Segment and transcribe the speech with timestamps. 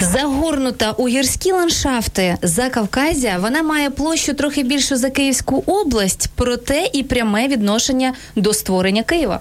[0.00, 7.02] Загорнута у гірські ландшафти Закавказя, вона має площу трохи більшу за Київську область, проте і
[7.02, 9.40] пряме відношення до створення Києва.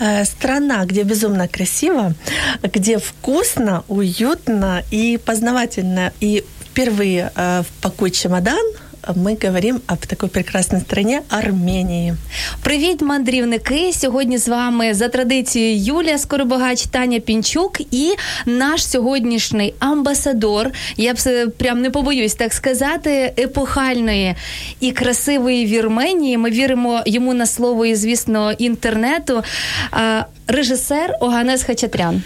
[0.00, 2.12] Э, Страна, где безумно красиво,
[2.74, 6.10] где вкусно, уютно и познавательно.
[6.22, 6.44] И
[6.78, 8.72] впервые э, в «Пакуй чемодан»
[9.15, 12.15] мы говорим об такой прекрасной стране Армении.
[12.61, 13.93] Привіт, мандрівники!
[13.93, 18.13] Сьогодні з вами за традицією Юлія Скоробогач, Таня Пінчук і
[18.45, 20.71] наш сьогоднішній амбасадор.
[20.97, 21.17] Я б
[21.57, 24.35] прям не побоюсь так сказати, епохальної
[24.79, 26.37] і красивої Вірменії.
[26.37, 29.43] Ми віримо йому на слово і звісно інтернету.
[30.47, 32.23] Режисер Оганес Хачатрян.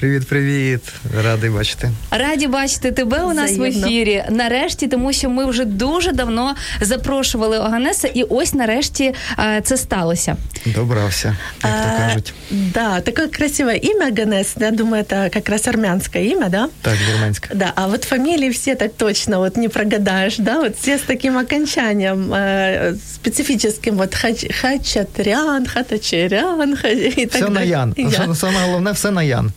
[0.00, 0.80] Привіт, привіт!
[1.24, 1.90] Радий бачити.
[2.10, 4.24] Раді бачити тебе у нас в ефірі.
[4.30, 10.36] Нарешті, тому що ми вже дуже давно запрошували Оганеса, і ось нарешті е, це сталося.
[10.66, 12.34] Добрався, як то кажуть.
[12.50, 14.54] Да, такое красивое имя Ганес.
[14.60, 16.68] Я думаю, это как раз армянское имя, да?
[16.82, 17.54] Так, вірменська.
[17.54, 21.38] Да, а вот фамилии все так точно вот не прогадаешь, да, вот все с таким
[21.38, 27.60] окончанием э, специфическим, вот хач, хачатрян, хатачерян, ха- и так Все на.
[27.62, 27.94] Ян.
[27.96, 28.10] Я.
[28.10, 29.52] Саме- Саме головне, все на Ян.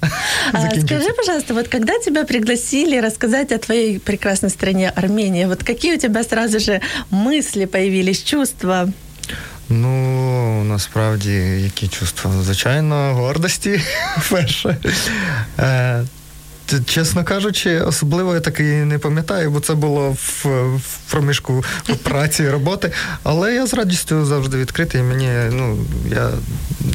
[0.86, 5.98] Скажи, пожалуйста, вот когда тебя пригласили рассказать о твоей прекрасной стране Армения, вот какие у
[5.98, 6.82] тебя сразу же
[7.12, 8.90] мысли появились, чувства?
[9.70, 12.32] Ну, насправді, які чувства?
[12.44, 13.82] Звичайно, гордості
[14.32, 14.78] перше.
[16.63, 20.45] Е, т- Чесно кажучи, особливо я таки не пам'ятаю, бо це було в,
[20.77, 21.65] в проміжку
[22.03, 22.93] праці і роботи.
[23.23, 25.01] Але я з радістю завжди відкритий.
[25.01, 25.79] І мені, ну,
[26.11, 26.31] я,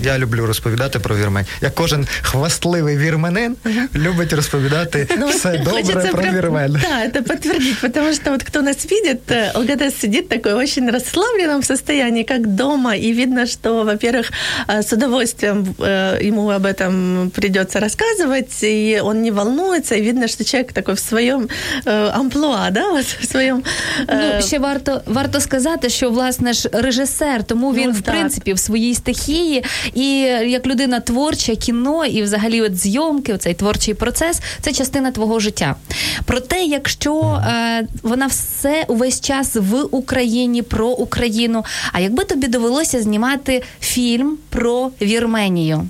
[0.04, 1.46] я люблю розповідати про вірмен.
[1.62, 3.56] Як кожен хвастливий вірменин
[3.96, 6.72] любить розповідати Ну, вот все добре хочется про прям, вірмен.
[6.82, 11.64] Да, это подтвердить, потому что вот кто нас видит, э, ЛГД сидит такой очень расслабленном
[11.64, 14.32] состоянии, как дома, и видно, что, во-первых,
[14.70, 20.29] э, с удовольствием э, ему об этом придется рассказывать, и он не волнуется, и видно,
[20.29, 21.49] что человек такой в своем
[21.85, 23.63] э, амплуа, да, вот в своем...
[24.09, 28.15] э, Ну ще варто варто сказати, що власне ж режисер, тому він Ну, в так.
[28.15, 29.65] принципі в своїй стихії,
[29.95, 30.09] і
[30.47, 35.77] як людина творча, кіно, і взагалі от зйомки, цей творчий процес це частина твого життя.
[36.25, 43.03] Проте, якщо е, вона все увесь час в Україні про Україну, а якби тобі довелося
[43.03, 45.89] знімати фільм про Вірменію,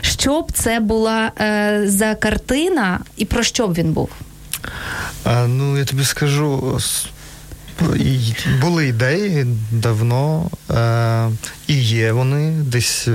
[0.00, 4.10] що б це була е, за картина, і про що б він був?
[5.24, 6.80] А, ну, я тобі скажу,
[8.60, 11.28] були ідеї давно, е,
[11.66, 13.08] і є вони, десь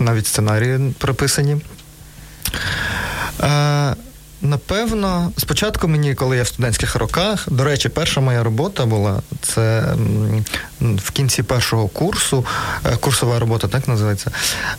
[0.00, 1.56] навіть сценарії прописані.
[3.40, 3.94] Е,
[4.42, 9.94] Напевно, спочатку мені, коли я в студентських роках, до речі, перша моя робота була це
[10.80, 12.46] в кінці першого курсу,
[12.86, 14.30] е, курсова робота, так називається.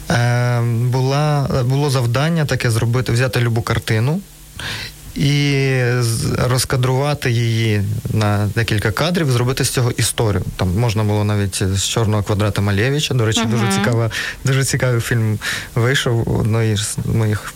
[0.10, 4.22] Е, Була, було завдання таке зробити, взяти любу картину
[5.16, 5.76] і
[6.38, 7.82] розкадрувати її
[8.14, 10.44] на декілька кадрів, зробити з цього історію.
[10.56, 13.14] Там можна було навіть з чорного квадрата Малєвича.
[13.14, 14.12] До речі, дуже цікава,
[14.46, 15.40] дуже цікавий фільм
[15.76, 17.54] вийшов одної з моїх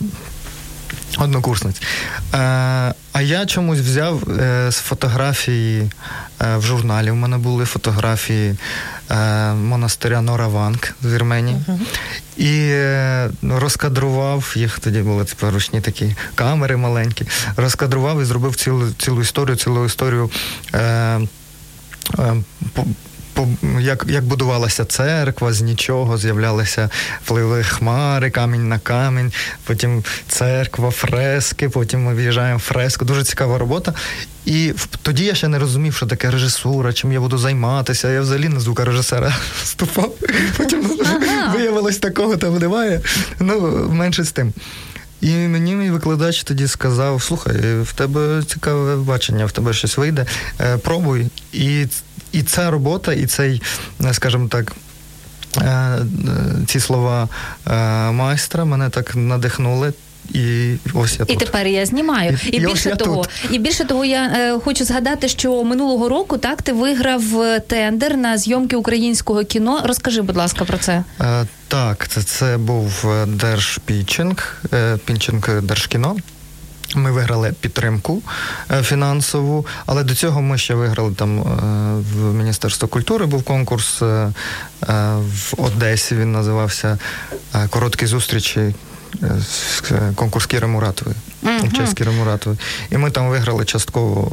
[1.17, 1.81] однокурсниць.
[2.33, 2.37] Е,
[3.13, 5.91] а я чомусь взяв е, з фотографії
[6.41, 7.11] е, в журналі.
[7.11, 8.55] У мене були фотографії
[9.11, 11.57] е, монастиря Нораванг з Вірменії.
[12.37, 17.25] І е, ну, розкадрував їх, тоді були типу, ручні такі камери маленькі.
[17.57, 20.29] Розкадрував і зробив цілу, цілу історію, цілу історію.
[23.79, 26.89] Як, як будувалася церква, з нічого з'являлися
[27.25, 29.31] пливли хмари, камінь на камінь,
[29.63, 33.05] потім церква, фрески, потім ми в'їжджаємо в фреску.
[33.05, 33.93] Дуже цікава робота.
[34.45, 38.11] І тоді я ще не розумів, що таке режисура, чим я буду займатися.
[38.11, 40.15] Я взагалі на звукорежисера вступав.
[40.57, 40.91] Потім
[41.53, 43.01] виявилось, такого там немає.
[43.39, 44.53] Ну, менше з тим.
[45.21, 50.25] І мені мій викладач тоді сказав: слухай, в тебе цікаве бачення, в тебе щось вийде,
[50.61, 51.27] е, пробуй.
[51.53, 51.85] І,
[52.35, 53.61] і ця робота, і цей,
[54.05, 54.71] е, скажімо так.
[55.61, 56.05] е, е,
[56.67, 57.29] Ці слова
[58.11, 59.93] майстра мене так надихнули
[60.33, 61.29] і ось я тут.
[61.35, 62.39] І тепер я знімаю.
[62.45, 63.31] І, І- і більше того, тут.
[63.51, 67.21] і більше того, я е, хочу згадати, що минулого року так ти виграв
[67.67, 69.81] тендер на зйомки українського кіно.
[69.85, 71.03] Розкажи, будь ласка, про це.
[71.21, 76.15] Е, так, це, це був Держпітчинг, е, Пінчинг Держкіно.
[76.95, 78.21] Ми виграли підтримку
[78.71, 81.43] е, фінансову, але до цього ми ще виграли там е,
[82.15, 84.31] в Міністерство культури був конкурс е,
[85.19, 86.15] в Одесі.
[86.15, 86.97] Він називався
[87.69, 88.75] Короткі зустрічі.
[89.39, 89.81] з-
[90.15, 91.71] Конкурс Кіри Муратової, Мгм.
[91.71, 92.59] честь Кіри Муратової.
[92.91, 94.31] І ми там виграли частково,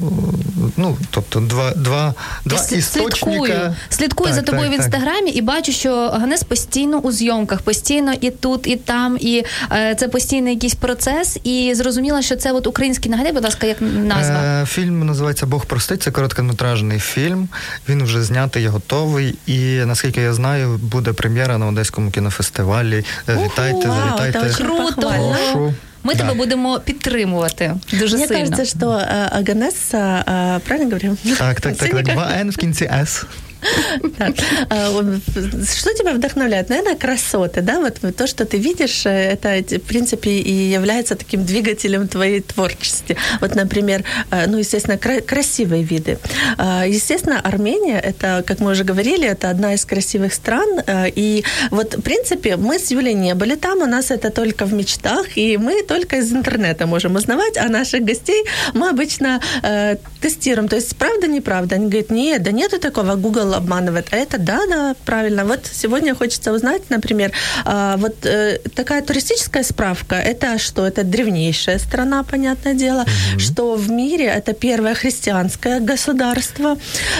[0.76, 2.14] ну, тобто, два, два,
[2.44, 3.74] два слідкую, істочника.
[3.88, 4.84] слідкую Так, за тобою так, в так.
[4.84, 9.94] інстаграмі і бачу, що Ганес постійно у зйомках, постійно і тут, і там, і е,
[9.94, 11.38] це постійний якийсь процес.
[11.44, 14.62] І зрозуміла, що це от український нагадай, будь ласка, як назва.
[14.62, 16.02] Е, фільм називається Бог простить.
[16.02, 17.48] Це короткометражний фільм.
[17.88, 19.34] Він вже знятий готовий.
[19.46, 23.04] І наскільки я знаю, буде прем'єра на Одеському кінофестивалі.
[23.28, 24.54] Е, Вітайте, вау, завітайте.
[24.64, 25.14] Круто.
[25.52, 25.74] Прошу.
[26.04, 26.18] Ми Да.
[26.20, 28.40] тебе будемо підтримувати дуже Мне сильно.
[28.40, 31.16] кажется, что э, Аганесса, э, правильно говорю?
[31.38, 32.02] Так, так, так, так.
[32.04, 33.24] Два Н в кінці С.
[34.70, 36.68] А, Что тебя вдохновляет?
[36.68, 37.80] Наверное, красоты, да?
[37.80, 43.16] Вот то, что ты видишь, э, это, в принципе, и является таким двигателем твоей творчести.
[43.40, 46.18] Вот, например, э, ну, естественно, кра- красивые виды.
[46.58, 50.80] А, Естественно, Армения, это, как мы уже говорили, это одна из красивых стран.
[50.86, 54.64] э, И вот, в принципе, мы с Юлей не были там, у нас это только
[54.64, 58.44] в мечтах, и мы только из интернета можем узнавать, а наших гостей
[58.74, 59.40] мы обычно
[60.20, 60.68] тестируем.
[60.68, 61.76] То есть, правда, неправда?
[61.76, 64.08] Они говорят, нет, да нету такого, Google обманывает.
[64.10, 65.44] А это да, да, правильно.
[65.44, 67.32] Вот сегодня хочется узнать, например,
[67.64, 70.86] а, вот э, такая туристическая справка, это что?
[70.86, 73.04] Это древнейшая страна, понятное дело,
[73.38, 76.76] что в мире это первое христианское государство,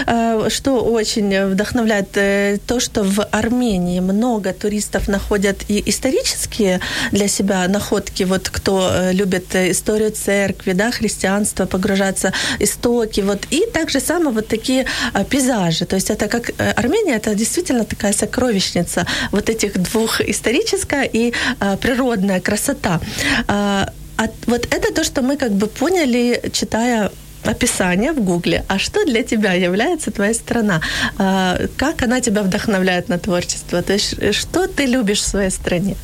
[0.06, 6.80] э, что очень вдохновляет э, то, что в Армении много туристов находят и исторические
[7.12, 13.66] для себя находки, вот кто э, любит историю церкви, да, христианство, погружаться, истоки, вот, и
[13.72, 18.12] также само вот такие а, пейзажи, то есть это как э, Армения, это действительно такая
[18.12, 23.00] сокровищница вот этих двух, историческая и а, природная красота.
[23.48, 27.10] А, а вот это то, что мы как бы поняли, читая
[27.44, 28.64] описание в Гугле.
[28.68, 30.80] А что для тебя является твоя страна?
[31.18, 33.82] А, Как она тебя вдохновляет на творчество?
[33.82, 35.96] То есть э, что ты любишь в своей стране?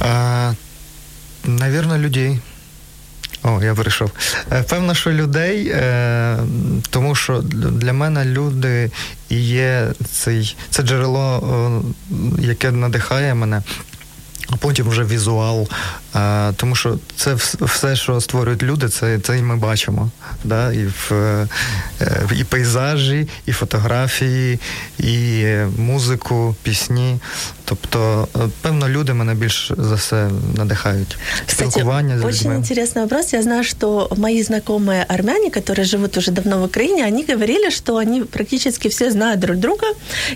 [0.00, 0.54] Е,
[1.44, 2.38] Навірно, людей.
[3.42, 4.10] О, я прийшов.
[4.52, 6.38] Е, Певно, що людей, е,
[6.90, 7.38] тому що
[7.72, 8.90] для мене люди
[9.30, 13.62] є цей, це джерело, е, яке надихає мене.
[14.50, 15.68] А потім вже візуал.
[16.12, 20.10] А, тому що це все, що створюють люди, це, це і ми бачимо.
[20.44, 20.72] Да?
[20.72, 21.46] І, в,
[22.36, 24.60] і пейзажі, і фотографії,
[24.98, 25.44] і
[25.78, 27.18] музику, пісні.
[27.68, 28.28] Тобто,
[28.62, 30.30] певно, люди мене більш за все.
[31.46, 33.32] Кстати, Спілкування з очень интересный вопрос.
[33.32, 37.96] Я знаю, что мои знакомые армяне, которые живут уже давно в Украине, они говорили, что
[37.96, 39.86] они практически все знают друг друга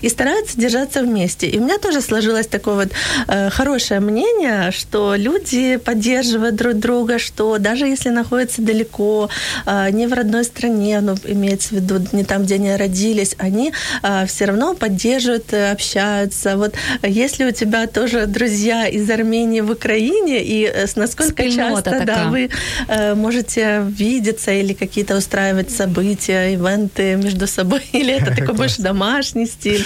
[0.03, 1.47] и стараются держаться вместе.
[1.47, 2.91] И у меня тоже сложилось такое вот
[3.27, 9.29] э, хорошее мнение, что люди поддерживают друг друга, что даже если находятся далеко,
[9.65, 13.73] э, не в родной стране, ну, имеется в виду не там, где они родились, они
[14.03, 16.57] э, все равно поддерживают, э, общаются.
[16.57, 16.73] Вот
[17.22, 21.70] э, если у тебя тоже друзья из Армении в Украине, и э, с- насколько Спільнота
[21.74, 22.30] часто да, така.
[22.30, 22.50] вы
[22.88, 28.56] э, можете видеться или какие-то устраивать события, ивенты между собой, или это такой Клас.
[28.58, 29.82] больше домашний стиль?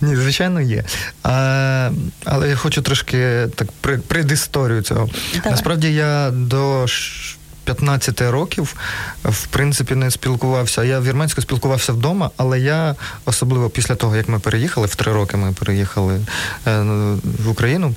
[0.00, 0.84] Ні, звичайно, є.
[1.22, 1.90] А,
[2.24, 5.08] але я хочу трошки так при, предісторію цього.
[5.34, 5.50] Давай.
[5.50, 8.75] Насправді я до ш- 15 років,
[9.23, 10.83] в принципі, не спілкувався.
[10.83, 15.37] Я вірменську спілкувався вдома, але я особливо після того, як ми переїхали, в три роки
[15.37, 16.19] ми переїхали
[16.67, 16.81] е,
[17.23, 17.95] в Україну.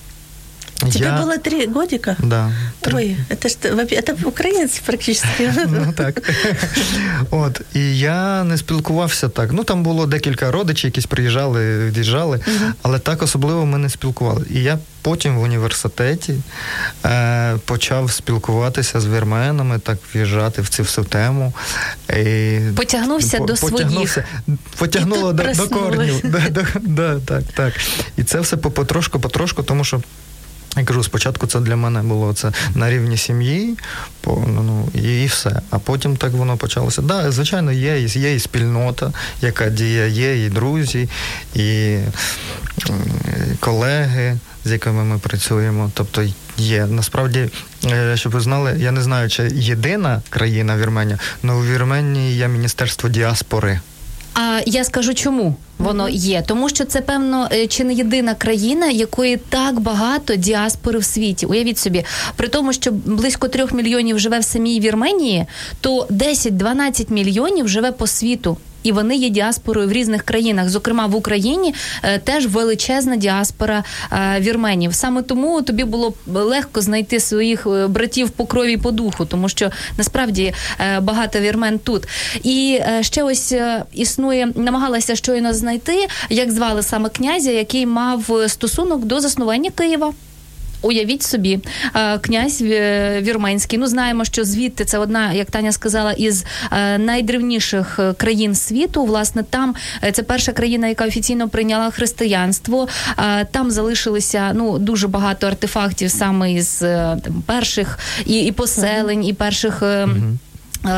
[0.94, 1.22] Тебе я...
[1.22, 2.16] было три годика?
[2.20, 2.52] Да.
[2.82, 5.54] Три- Ой, это что, вопе- это украинец практически.
[5.68, 6.22] Ну так.
[7.30, 7.62] От.
[7.74, 9.50] І я не спілкувався так.
[9.52, 12.40] Ну там було декілька родичів, якісь приїжджали, від'їжджали,
[12.82, 14.46] але так особливо ми не спілкували.
[14.50, 16.34] І я потім в університеті
[17.06, 21.54] е, почав спілкуватися з вірменами, так в'їжджати в цю всю тему.
[22.10, 24.24] І Потягнувся до потягнувся,
[24.78, 26.22] Потягнуло І тут до, до корнів.
[26.22, 26.44] проснулось.
[26.54, 27.74] Да, да, да, так, так.
[28.18, 30.02] І це все по- потрошку, потрошку, тому що.
[30.77, 33.77] Я кажу, спочатку це для мене було це на рівні сім'ї,
[34.21, 35.61] по, ну, і, все.
[35.71, 37.03] А потім так воно почалося.
[37.03, 41.09] Да, звичайно, є, є і спільнота, яка діє, є і друзі,
[41.55, 41.97] і
[43.61, 45.91] колеги, з якими ми працюємо.
[45.95, 46.23] Тобто
[46.57, 46.87] є.
[46.87, 47.49] Насправді,
[47.85, 52.49] е, щоб ви знали, я не знаю, чи єдина країна Вірменія, але у Вірменії є
[52.49, 53.81] Міністерство діаспори.
[54.39, 58.87] А я скажу чому воно є, тому що це певно е, чи не єдина країна,
[58.87, 61.47] якої так багато діаспори в світі.
[61.47, 62.05] Уявіть собі,
[62.37, 65.47] при тому, що близько трьох мільйонів живе в самій Вірменії,
[65.81, 68.57] то 10-12 мільйонів живе по світу.
[68.87, 70.69] І вони є діаспорою в різних країнах.
[70.69, 74.95] Зокрема, в Україні е, теж величезна діаспора е, вірменів.
[74.95, 79.71] Саме тому тобі було легко знайти своїх е, братів по крові по духу, тому що
[79.99, 80.55] насправді
[81.03, 82.03] багато вірмен тут.
[82.43, 83.55] І ще ось
[83.93, 90.13] існує, намагалася щойно знайти, як звали саме князя, який мав стосунок до заснування Києва.
[90.83, 91.61] Уявіть собі,
[91.95, 93.79] е, князь Ві- вірменський.
[93.79, 99.05] Ну знаємо, що звідти це одна, як Таня сказала, із е, найдревніших е, країн світу.
[99.05, 99.75] Власне, там
[100.13, 102.89] це перша країна, яка офіційно прийняла християнство.
[103.51, 109.83] Там залишилися ну дуже багато артефактів саме із там, перших і, і поселень, і перших.
[109.83, 110.09] е,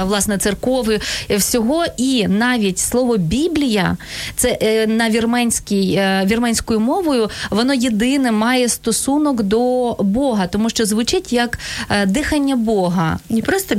[0.05, 3.97] Власне, церкови е, всього, і навіть слово Біблія,
[4.37, 10.85] це е, на вірменській е, вірменською мовою, воно єдине має стосунок до Бога, тому що
[10.87, 11.59] звучить як
[11.91, 13.19] е, дихання Бога.
[13.31, 13.75] Не просто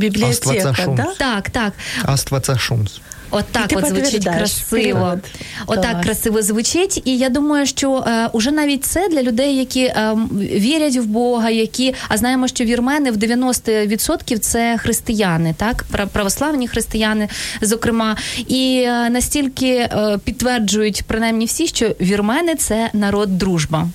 [0.86, 0.96] шум.
[0.96, 1.08] да?
[1.18, 1.74] Так, так.
[2.06, 3.00] Аства це шумс.
[3.32, 5.20] От так от звучить красиво.
[5.68, 6.06] Отак Клас.
[6.06, 7.02] красиво звучить.
[7.06, 11.50] І я думаю, що е, уже навіть це для людей, які е, вірять в Бога,
[11.50, 17.28] які а знаємо, що вірмени в 90% це християни, так пра- православні християни,
[17.62, 18.18] зокрема,
[18.48, 23.88] і е, настільки е, підтверджують принаймні всі, що вірмени це народ дружба.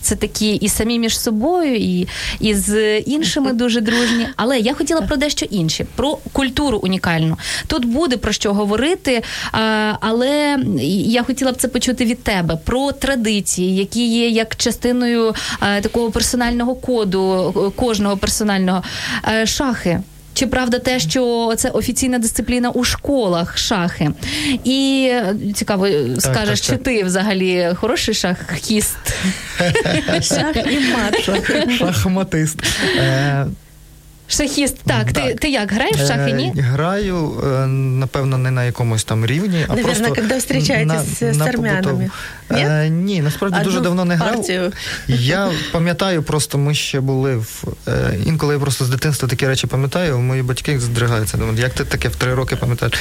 [0.00, 2.08] Це такі і самі між собою, і,
[2.40, 4.26] і з іншими дуже дружні.
[4.36, 7.38] Але я хотіла про дещо інше, про культуру унікальну.
[7.66, 9.22] Тут буде про що говорити,
[10.00, 10.58] але
[11.04, 15.34] я хотіла б це почути від тебе про традиції, які є як частиною
[15.82, 18.82] такого персонального коду, е, кожного персонального
[19.28, 20.00] Е, шахи.
[20.40, 24.10] Чи правда те, що це офіційна дисципліна у школах шахи?
[24.64, 25.12] І
[25.54, 26.82] цікаво, цікаво, скажеш, так, чи так.
[26.82, 28.98] ти взагалі хороший шахіст?
[30.22, 31.30] Шах і мат.
[31.78, 32.58] Шахматист.
[34.30, 35.06] Е, Шахіст, так.
[35.06, 35.40] Ти, Так.
[35.40, 36.32] ти як граєш в шахи?
[36.32, 36.52] Ні?
[36.58, 41.40] Е, Граю, е, напевно, не на якомусь там рівні, а Наверно, просто когда встречаетесь с
[41.40, 41.76] армянами.
[41.76, 42.10] побутовому.
[42.50, 42.60] Ні?
[42.62, 44.36] Е, ні, насправді дуже давно не грав.
[44.36, 44.72] партію.
[45.08, 49.66] Я пам'ятаю, просто ми ще були в е, інколи я просто з дитинства такі речі
[49.66, 50.18] пам'ятаю.
[50.18, 51.36] Мої батьки здригаються.
[51.36, 52.94] Думають, як ти таке в три роки пам'ятаєш?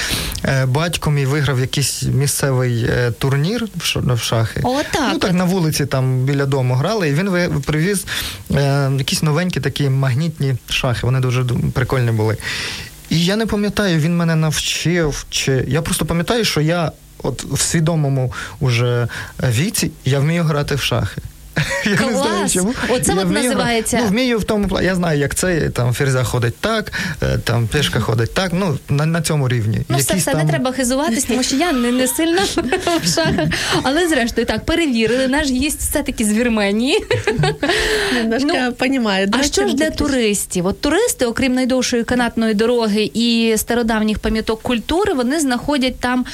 [0.46, 3.68] Е, батько мій виграв якийсь місцевий е, турнір
[4.06, 4.62] в шахи.
[4.64, 5.10] О, так.
[5.14, 8.06] Ну так на вулиці там біля дому грали, і він привіз
[8.52, 11.00] е, якісь новенькі такі магнітні шахи.
[11.04, 12.38] Вони дуже прикольні були.
[13.10, 15.26] І я не пам'ятаю, він мене навчив.
[15.30, 16.92] Чи я просто пам'ятаю, що я
[17.24, 19.08] от в свідомому уже
[19.44, 21.22] віці я вмію грати в шахи.
[21.86, 22.74] Я не знаю, чому.
[22.90, 24.86] Оце Я от вмію називається- Ну, вмію в тому плані.
[24.88, 26.92] Я знаю, як це там ферзя ходить так,
[27.24, 28.52] е, там пішка ходить так.
[28.54, 29.82] Ну на, на цьому рівні.
[29.90, 30.42] Ну, все, все, там...
[30.42, 32.42] не треба хизуватись, тому що я не, не сильно
[33.04, 33.50] в шахах.
[33.84, 36.98] Але зрештою, так, перевірили, наш гість все-таки з Вірменії.
[38.14, 39.30] Немножко Ну, понимает.
[39.40, 40.66] А що ж для туристів?
[40.66, 46.26] От туристи, окрім найдовшої канатної дороги і стародавніх пам'яток культури, вони знаходять там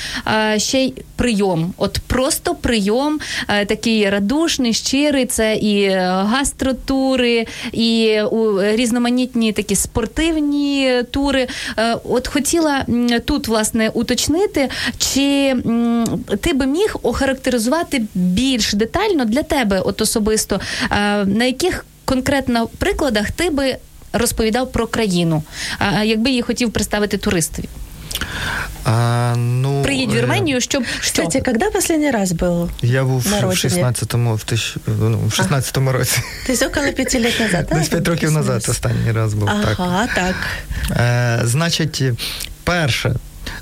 [0.54, 1.74] е, ще й прийом.
[1.78, 5.15] От просто прийом е, такий радушний, щирий.
[5.24, 11.48] Це і е, гастротури, і у, різноманітні такі спортивні тури.
[11.78, 12.86] Е, от хотіла
[13.26, 15.56] тут власне уточнити, чи
[16.42, 20.60] ти би міг охарактеризувати більш детально для тебе, от особисто,
[20.92, 23.78] е, на яких конкретно прикладах ти би
[24.14, 25.44] розповідав про країну,
[26.04, 27.66] якби її хотів представити туристові.
[28.84, 32.70] А, ну, Приїдь в Вірменію, щоб Кстати, когда последний раз был?
[32.82, 33.84] Я був на в родині?
[33.84, 36.22] 16-му, в, тисяч, ну, в 16-му році.
[36.46, 37.80] Ти есть около пяти лет назад, так?
[37.80, 39.48] Десь 5 років назад останній раз був.
[39.48, 39.76] Так.
[39.78, 40.36] Ага, так.
[40.92, 42.04] Е, значить,
[42.64, 43.16] перше,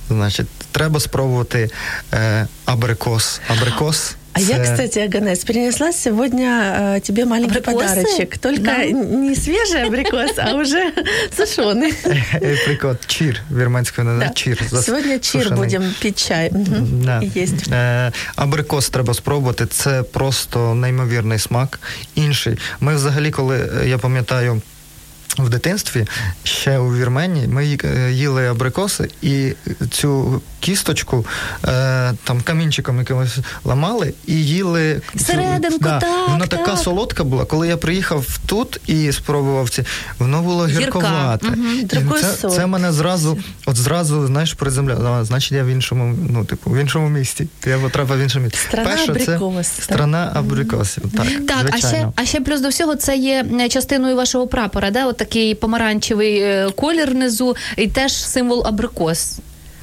[0.09, 1.69] значить, треба спробувати
[2.13, 3.41] е, абрикос.
[3.47, 4.15] Абрикос.
[4.32, 7.72] А я, це- кстати, Аганес, принесла сегодня э, тебе маленький Абрикосы?
[7.88, 8.38] подарочек.
[8.38, 8.84] Только Да.
[8.92, 10.92] не свежий абрикос, а уже
[11.38, 11.92] сушеный.
[12.34, 14.12] Apricot, чір, вірменською Да.
[14.12, 14.62] називають чір.
[14.72, 15.58] зас- Сегодня чир сушений.
[15.64, 16.50] будем пить чай.
[16.52, 17.02] Мгм.
[17.04, 17.22] Да.
[17.36, 17.68] Есть.
[17.72, 19.66] Е, абрикос треба спробувати.
[19.66, 21.80] Це просто неймовірний смак.
[22.14, 22.58] Інший.
[22.80, 24.62] Ми взагалі, коли е, я пам'ятаю.
[25.37, 26.05] В дитинстві
[26.43, 29.53] ще у Вірменії ми е, їли абрикоси і
[29.91, 31.25] цю кісточку
[31.65, 37.45] е, там камінчиком якимось ламали і їли Серединку, так, Вона така солодка була.
[37.45, 39.83] Коли я приїхав тут і спробував ці,
[40.19, 41.47] воно було гірковате.
[41.83, 45.25] Другой це, це мене зразу, от зразу, знаєш, приземляло.
[45.25, 47.47] Значить, я в іншому, ну, типу, в іншому місті.
[47.65, 48.59] Я потрапив в інше місце.
[48.67, 49.83] Страна Перше, абрикос, Це так?
[49.83, 51.03] страна абрикосів.
[51.17, 54.91] Так, Так, а ще, а ще плюс до всього це є е, частиною вашого прапора,
[54.91, 55.07] да?
[55.07, 59.39] От такий помаранчевий е, колір внизу, і теж символ абрикос.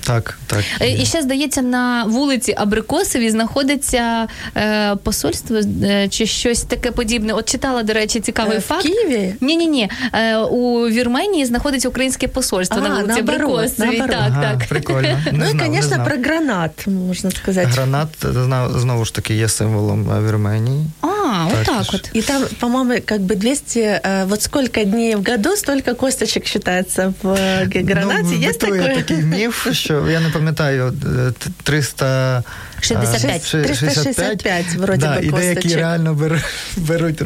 [0.07, 0.63] Так, так.
[0.81, 7.33] Е, І ще здається, на вулиці Абрикосові знаходиться е, посольство е, чи щось таке подібне.
[7.33, 8.81] От читала, до речі, цікавий Е, в факт.
[8.83, 9.35] Києві?
[9.41, 9.89] Ні, ні, ні.
[10.13, 13.87] Е, у Вірменії знаходиться українське посольство А, на вулиці наоборот, Абрикосові.
[13.97, 14.09] наоборот.
[14.11, 14.67] Так, Ага, так.
[14.69, 15.01] Прикольно.
[15.01, 16.07] Не ну и, знав, не конечно, знав.
[16.07, 17.67] про гранат, можно сказать.
[17.67, 20.85] Гранат зна- знову ж таки є символом е, Вірменії.
[21.01, 21.07] А,
[21.51, 21.91] Так, отак ж.
[21.93, 22.15] от.
[22.15, 27.13] И там, по-моему, как бы 200, э, вот сколько дней в году, столько косточек считается
[27.23, 28.23] в э, г- гранате.
[28.23, 28.95] Ну, Есть битує такое?
[28.95, 30.92] такий міф, що я не пам'ятаю,
[31.28, 32.42] е, т- 300...
[32.80, 33.52] 65.
[33.54, 36.42] е, 365 вроді да, би і деякі реально беруть,
[36.76, 37.22] беруть,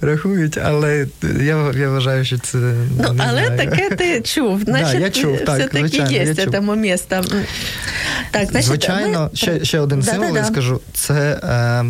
[0.00, 1.06] рахують, але
[1.40, 3.58] я, я вважаю, що це Ну, не але знаю.
[3.58, 4.60] таке ти чув.
[4.64, 6.52] Значить, я чув, так, все-таки звичайно, є чув.
[6.52, 7.24] тому місто.
[8.30, 10.80] Так, значить, Звичайно, ми- ще, ще один символ я скажу.
[10.94, 11.84] Це е,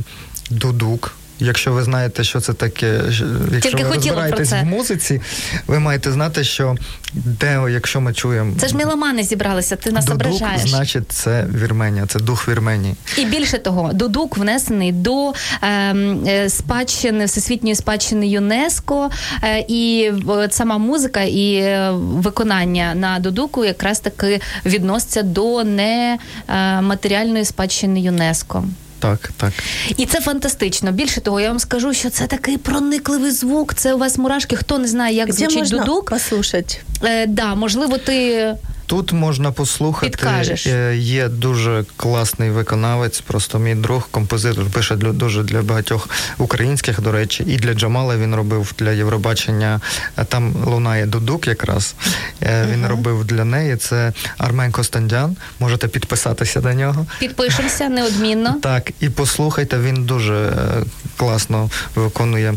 [0.50, 1.14] дудук.
[1.42, 4.60] Якщо ви знаєте, що це таке, що- якщо Тільки ви про розбираєтесь це.
[4.62, 5.20] в музиці,
[5.66, 6.76] ви маєте знати, що
[7.14, 10.70] де, якщо ми чуємо Це ж міломани зібралися, ти нас дудук, ображаєш.
[10.70, 12.94] значить це Вірменія, це дух Вірменії.
[13.18, 15.32] І більше того, дудук внесений до
[15.62, 19.10] ем, е, спадщини всесвітньої спадщини ЮНЕСКо,
[19.44, 27.44] е, і е, сама музика і е, виконання на дудуку якраз таки відносяться до нематеріальної
[27.44, 28.64] спадщини ЮНЕСКо.
[29.02, 29.52] Так, так.
[29.96, 30.92] І це фантастично.
[30.92, 33.74] Більше того, я вам скажу, що це такий проникливий звук.
[33.74, 34.56] Це у вас мурашки.
[34.56, 36.10] Хто не знає, як Где звучить дудук?
[36.10, 36.80] послушать?
[37.04, 38.54] Е, да, можливо, ти
[38.92, 40.10] Тут можна послухати.
[40.10, 40.66] Підкажеш.
[40.66, 43.20] Е, Є дуже класний виконавець.
[43.20, 46.08] Просто мій друг, композитор, пише для дуже для багатьох
[46.38, 49.80] українських, до речі, і для Джамала він робив для Євробачення.
[50.28, 51.94] Там лунає дудук, якраз
[52.42, 53.76] Е, він робив для неї.
[53.76, 55.36] Це Армен Костандян.
[55.60, 57.06] Можете підписатися до нього.
[57.18, 58.54] підпишемося неодмінно.
[58.62, 60.84] Так, і послухайте, він дуже е,
[61.16, 62.54] класно виконує.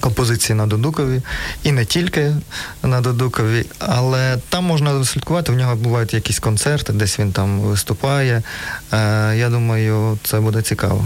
[0.00, 1.20] Композиції на Додукові,
[1.62, 2.32] і не тільки
[2.82, 5.52] на Додукові, але там можна слідкувати.
[5.52, 8.42] В нього бувають якісь концерти, десь він там виступає.
[8.92, 11.04] Е, я думаю, це буде цікаво.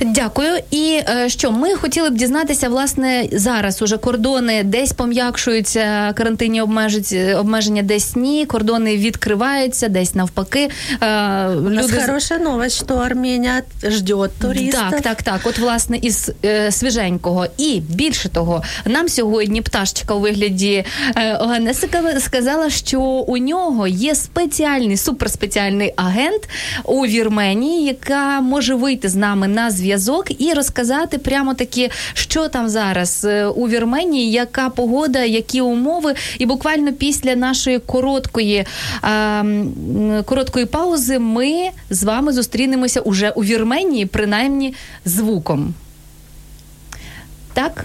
[0.00, 0.58] Дякую.
[0.70, 7.38] І е, що ми хотіли б дізнатися, власне, зараз уже кордони десь пом'якшуються, карантинні обмежить-
[7.38, 10.68] обмеження десь ні, кордони відкриваються, десь навпаки.
[11.02, 14.90] Е, люди хорошая новость, что Армения ждет туристов.
[14.90, 15.40] Так, так, так.
[15.44, 17.46] От власне із е, свіженького.
[17.58, 20.84] І більше того, нам сьогодні пташечка у вигляді
[21.16, 26.48] е, Оганесика сказала, що у нього є спеціальний суперспеціальний агент
[26.84, 32.68] у Вірменії, яка може вийти з нами на зв'язок і розказати прямо таки, що там
[32.68, 36.14] зараз е, у Вірменії, яка погода, які умови.
[36.38, 38.64] І буквально після нашої короткої,
[39.04, 39.44] е,
[40.24, 45.74] короткої паузи ми з вами зустрінемося уже у Вірменії, принаймні звуком.
[47.52, 47.84] Так?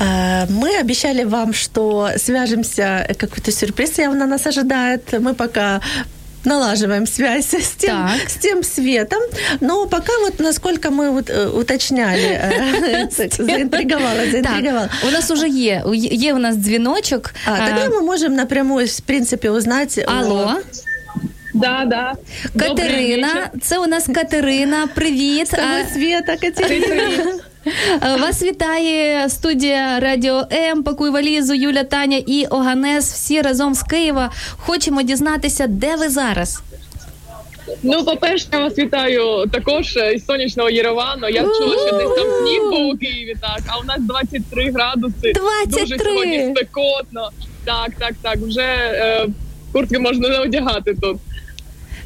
[0.00, 5.12] Э, Мы обещали вам, что свяжемся, э, какой-то сюрприз явно нас ожидает.
[5.20, 5.80] Мы пока
[6.44, 8.30] налаживаем связь с тем, Так.
[8.30, 9.20] с тем светом.
[9.60, 14.86] Но пока вот насколько мы вот, э, уточняли, э, так, заинтриговала, заинтриговала.
[14.86, 15.82] Так, у нас уже є.
[15.86, 17.34] У- Є у нас дзвіночок.
[17.46, 19.98] А, Е, тогда мы можем напрямую, в принципе, узнать...
[19.98, 20.54] о- Алло,
[21.54, 22.14] Да, да.
[22.54, 23.26] Добрый Катерина.
[23.26, 23.50] вечер.
[23.62, 24.86] Це у нас Катерина.
[24.94, 25.46] Привіт.
[25.46, 26.94] С тобой А, Света, Катерина.
[26.94, 27.34] Е,
[28.01, 33.13] Вас вітає студія Радіо М, Пакуй валізу, Юля, Таня і Оганес.
[33.13, 34.31] Всі разом з Києва.
[34.57, 36.61] Хочемо дізнатися, де ви зараз.
[37.83, 41.29] Ну, по-перше, я вас вітаю також е, із сонячного Єревану.
[41.29, 45.33] Я чула, що десь там сніг був у Києві, так, а у нас 23 градуси.
[45.33, 45.81] 23?
[45.83, 47.29] Дуже сьогодні спекотно.
[47.65, 48.37] Так, так, так.
[48.37, 49.27] Вже е,
[49.73, 51.17] куртки можна не одягати тут.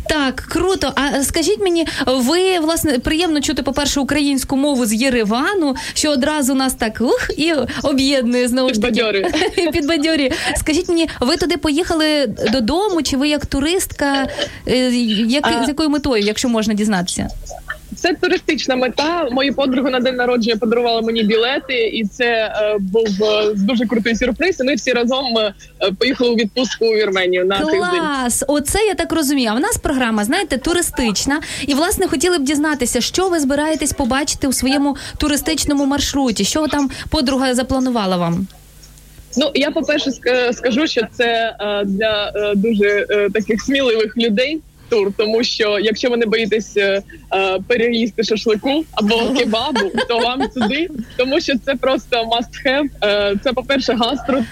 [0.10, 0.94] Так, круто.
[0.96, 6.74] А скажіть мені, ви власне приємно чути, по-перше, українську мову з Єревану, що одразу нас
[6.74, 8.94] так ух і об'єднує знову ж таки.
[9.72, 10.32] Підбадьорює.
[10.58, 14.28] Скажіть мені, ви туди поїхали додому, чи ви як туристка?
[14.68, 14.90] Е,
[15.28, 17.28] Як, А- з якою метою, якщо можна дізнатися?
[17.98, 19.28] Це туристична мета.
[19.32, 24.16] Мої подруги на день народження подарували мені білети, і це е, був е, дуже крутий
[24.16, 24.60] сюрприз.
[24.60, 25.54] І ми всі разом е,
[26.00, 27.80] поїхали у відпустку у Вірменію на тиждень.
[27.80, 28.44] Клас!
[28.48, 29.50] Оце я так розумію.
[29.52, 31.42] А в нас програма, знаєте, туристична.
[31.68, 36.44] І власне хотіли б дізнатися, що ви збираєтесь побачити у своєму туристичному маршруті.
[36.44, 38.48] Що там подруга запланувала вам?
[39.38, 40.12] Ну я по перше
[40.54, 44.62] скажу, що це е, для е, дуже е, таких сміливих людей.
[44.90, 47.02] Тур, тому що якщо ви не боїтесь е,
[47.34, 52.90] е переїсти шашлику або кебабу, то вам сюди, тому що це просто must have.
[53.04, 54.44] Е, Це по перше, гастро.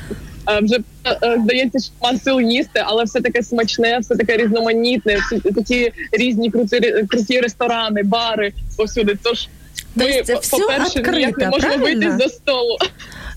[0.50, 0.76] Е, вже
[1.24, 5.20] е, здається, що має сил їсти, але все таке смачне, все таке різноманітне.
[5.56, 9.18] Такі різні круті круті ресторани, бари повсюди.
[9.24, 9.48] Тож
[9.96, 12.78] ми по перше ніяк не можемо вийти за столу.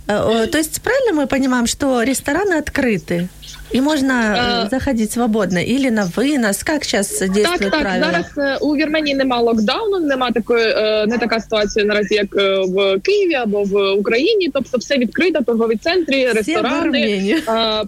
[0.08, 3.28] Э, то есть правильно мы понимаем, что рестораны открыты?
[3.72, 6.64] И можно а, э, заходить свободно или на вынос?
[6.64, 7.82] Как зараз действует так, так.
[7.82, 8.24] правила?
[8.36, 10.66] Зараз у Вірменії нема локдауну, нема такої
[11.08, 12.36] не така ситуація наразі, як
[12.68, 14.50] в Києві або в Україні.
[14.54, 17.42] Тобто, все відкрито, торгові центри, ресторани.
[17.48, 17.84] А,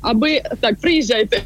[0.00, 1.42] аби так, приїжджайте.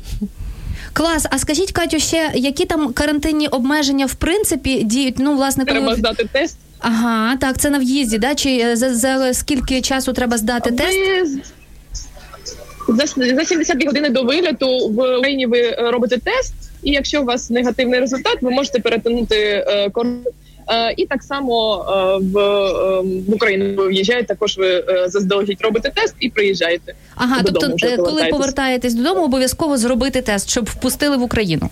[0.93, 5.15] Клас, а скажіть, Катю, ще які там карантинні обмеження в принципі діють?
[5.19, 5.79] Ну, власне, коли...
[5.79, 6.57] Треба здати тест.
[6.79, 8.35] Ага, так, це на в'їзді, да?
[8.35, 10.77] Чи е, за, за скільки часу треба здати ви...
[10.77, 11.53] тест?
[12.87, 17.25] За, за 72 години до виліту в Україні ви е, робите тест, і якщо у
[17.25, 20.23] вас негативний результат, ви можете перетинути е, кордон.
[20.69, 25.61] Е, і так само е, в е, в Україну ви в'їжджаєте, також ви е, заздалегідь
[25.61, 26.93] робите тест і приїжджаєте.
[27.15, 31.69] Ага, додому, тобто, коли повертаєтесь додому, обов'язково зробити тест, щоб впустили в Україну.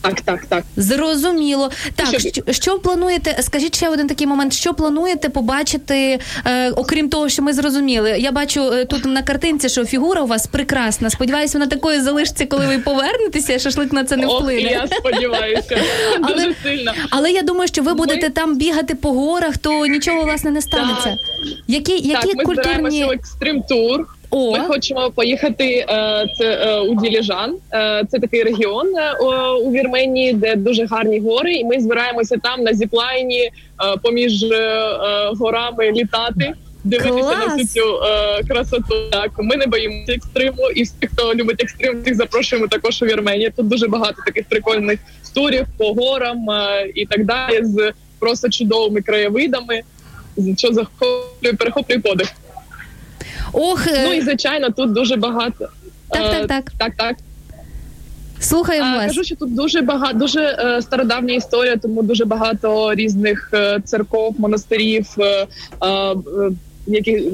[0.00, 0.64] Так, так, так.
[0.76, 1.70] Зрозуміло.
[1.94, 3.36] Так, що, що плануєте?
[3.40, 4.52] Скажіть ще один такий момент.
[4.52, 8.10] Що плануєте побачити, е, окрім того, що ми зрозуміли?
[8.18, 11.10] Я бачу е, тут на картинці, що фігура у вас прекрасна.
[11.10, 13.58] Сподіваюся, вона такою залишиться, коли ви повернетеся.
[13.58, 14.60] Шашлик на це не вплине.
[14.60, 15.82] Я сподіваюся,
[16.22, 16.92] але, дуже сильно.
[17.10, 18.30] Але я думаю, що ви будете ми...
[18.30, 21.04] там бігати по горах, то нічого власне не станеться.
[21.04, 21.18] Так.
[21.68, 24.06] Які які так, ми культурні екстрим тур.
[24.30, 24.50] О.
[24.52, 27.56] Ми хочемо поїхати е, це е, у Діліжан.
[27.72, 28.86] Е, це такий регіон
[29.64, 33.50] у Вірменії, де дуже гарні гори, і ми збираємося там на зіплайні
[34.02, 34.44] поміж
[35.38, 36.54] горами літати.
[36.84, 37.46] Дивитися Клас.
[37.46, 38.94] на всю цю е, красоту.
[39.12, 43.52] Так ми не боїмося екстриму, і всіх, хто любить екстрим, всіх запрошуємо також у Вірменію.
[43.56, 45.00] Тут дуже багато таких прикольних
[45.34, 49.82] турів по горам е, і так далі, з просто чудовими краєвидами,
[50.56, 52.28] що захоплює перехоплює подих.
[53.52, 55.68] Ох, е, ну і звичайно, тут дуже багато.
[56.08, 56.72] Так, так, так.
[56.78, 57.16] Так, так.
[58.40, 59.06] Слухаємо вас.
[59.06, 64.34] Кажу, що тут дуже багато, дуже е, стародавня історія, тому дуже багато різних е, церков,
[64.38, 65.46] монастирів, е,
[65.84, 66.14] е,
[66.86, 67.30] які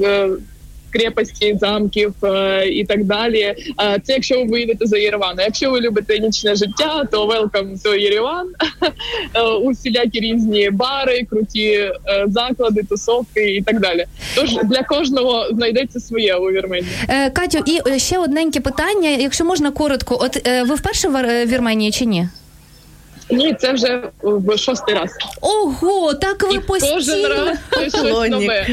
[0.91, 3.39] крепості, замків е, і так далі.
[3.39, 3.55] Е,
[4.03, 5.35] це якщо ви вийдете за Єреван.
[5.39, 8.47] Якщо ви любите нічне життя, то welcome to Єреван.
[9.33, 11.91] Е, усілякі різні бари, круті
[12.27, 14.05] заклади, тусовки і так далі.
[14.35, 16.91] Тож для кожного знайдеться своє у Вірменії.
[17.33, 19.09] Катю, і ще одненьке питання.
[19.09, 22.27] Якщо можна коротко, от ви вперше в Вірменії чи ні?
[23.29, 25.09] Ні, це вже в шостий раз.
[25.41, 26.93] Ого, так ви І постійно.
[26.93, 27.57] Кожен раз
[27.89, 28.67] щось нове.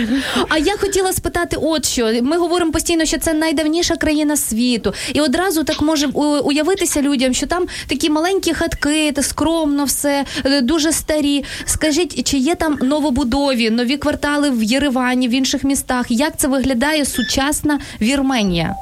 [0.48, 5.20] А я хотіла спитати, от що ми говоримо постійно, що це найдавніша країна світу, і
[5.20, 6.06] одразу так може
[6.44, 11.44] уявитися людям, що там такі маленькі хатки, та скромно, все е, дуже старі.
[11.64, 16.06] Скажіть, чи є там новобудові, нові квартали в Єревані, в інших містах?
[16.08, 18.74] Як це виглядає сучасна Вірменія?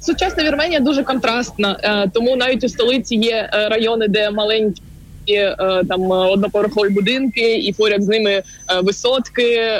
[0.00, 4.82] Сучасна Вірменія дуже контрастна, е, тому навіть у столиці є е, райони, де маленькі.
[5.28, 5.56] Е,
[5.88, 8.42] там одноповерхові будинки, і поряд з ними
[8.82, 9.70] висотки,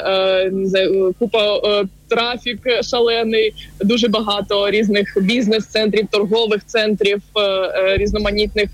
[1.18, 1.61] купа
[2.09, 7.22] трафік шалений, дуже багато різних бізнес-центрів, торгових центрів,
[7.96, 8.70] різноманітних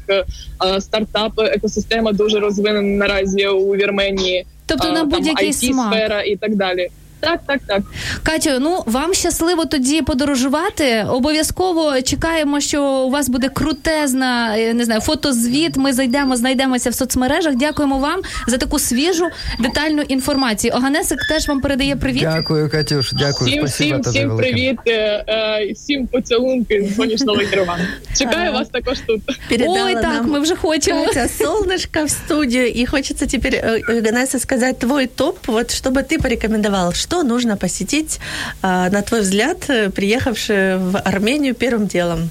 [0.78, 4.46] стартап екосистема дуже розвинена наразі у Вірменії.
[4.66, 5.94] Тобто на будь-який смак.
[5.94, 6.88] сфера і так далі.
[7.20, 7.82] Так, так, так.
[8.22, 11.06] Катю, ну вам щасливо тоді подорожувати.
[11.08, 15.76] Обов'язково чекаємо, що у вас буде крутезна, не знаю, фотозвіт.
[15.76, 17.54] Ми зайдемо, знайдемося в соцмережах.
[17.54, 19.28] Дякуємо вам за таку свіжу
[19.60, 20.72] детальну інформацію.
[20.76, 22.22] Оганесик теж вам передає привіт.
[22.22, 23.12] Дякую, Катюш.
[23.12, 23.50] Дякую.
[23.50, 27.80] Всім, всім, всім привіт, е, е, всім поцілунки з сонячного Роман.
[28.18, 29.22] Чекаю вас також тут.
[29.50, 31.06] Ой, так, ми вже хочемо.
[31.06, 36.94] Катя, солнышко в студію, і хочеться тепер Оганеса сказати твой топ, вот, щоб ти порекомендував,
[37.06, 38.20] что нужно посетить,
[38.62, 39.58] на твой взгляд,
[39.94, 42.30] приехавши в Армению первым делом?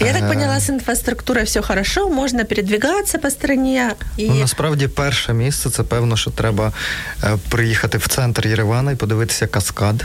[0.00, 3.82] Я так поняла, з інфраструктурою все хорошо, можна передвигатися по страні.
[4.16, 4.28] І...
[4.28, 6.72] Ну, насправді, перше місце це певно, що треба
[7.24, 10.04] е, приїхати в центр Єревана і подивитися каскад.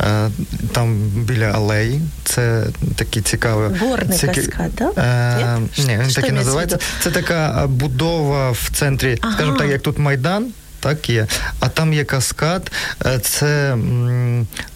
[0.00, 0.30] Е,
[0.72, 2.00] там біля алеї.
[2.24, 3.78] Це такі цікаві.
[3.80, 4.34] Горний ціка...
[4.34, 4.92] каскад, так?
[4.98, 6.78] Е, ні, він так і називається.
[7.00, 9.34] Це така будова в центрі, ага.
[9.34, 10.52] скажімо так, як тут Майдан.
[10.80, 11.26] Так є.
[11.60, 12.72] А там є каскад,
[13.06, 13.76] е, це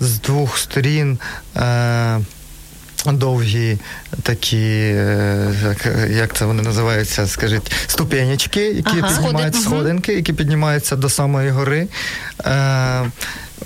[0.00, 1.18] з двох сторін.
[1.56, 2.20] Е,
[3.06, 3.78] Довгі
[4.22, 9.08] такі, е, як як це вони називаються, скажіть, ступенечки, які ага.
[9.08, 11.88] піднімають сходинки, які піднімаються до самої гори.
[12.44, 13.04] Е,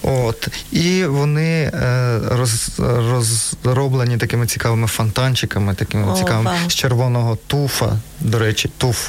[0.03, 0.49] От.
[0.73, 6.71] І вони е, роз, розроблені такими цікавими фонтанчиками, такими О, цікавими вау.
[6.71, 7.93] з червоного туфа.
[8.21, 9.09] До речі, туф.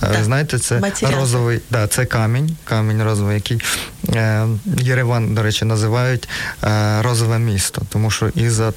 [0.00, 0.24] Да.
[0.24, 1.20] Знаєте, це Матеріал.
[1.20, 3.60] розовий, да, це камінь, камінь розовий, який е,
[4.82, 6.28] Єреван, до речі, називають
[6.64, 8.72] е, розове місто, тому що із-за е,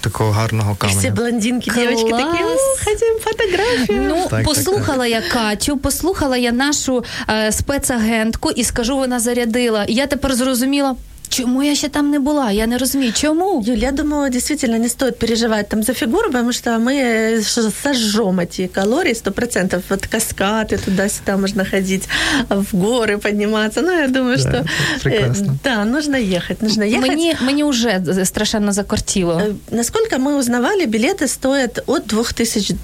[0.00, 0.98] такого гарного каменя.
[1.00, 2.38] І всі блондинки, дівчатки такі,
[2.84, 4.02] хочемо фотографію.
[4.08, 9.84] Ну, так, послухала так, я Катю, послухала я нашу е, спецагентку і скажу, вона зарядила.
[9.84, 10.96] І я тепер зрозуміла.
[11.29, 12.51] Чому я ще там не була?
[12.51, 13.13] Я не розумію.
[13.13, 13.63] Чому?
[13.65, 17.41] Юль, я думаю, действительно не стоит переживать там за фигуру, потому что мы
[17.83, 19.83] сожжем эти калории сто процентов.
[19.89, 22.03] Вот каскады туда-сюда можно ходить,
[22.49, 23.81] в горы подниматься.
[23.81, 24.65] Ну, я думаю, да, что...
[25.03, 25.57] Прекрасно.
[25.63, 27.07] Да, нужно ехать, нужно ехать.
[27.07, 29.41] Мені, мені уже страшенно закортіло.
[29.71, 32.75] Насколько мы узнавали, билеты стоят от 2000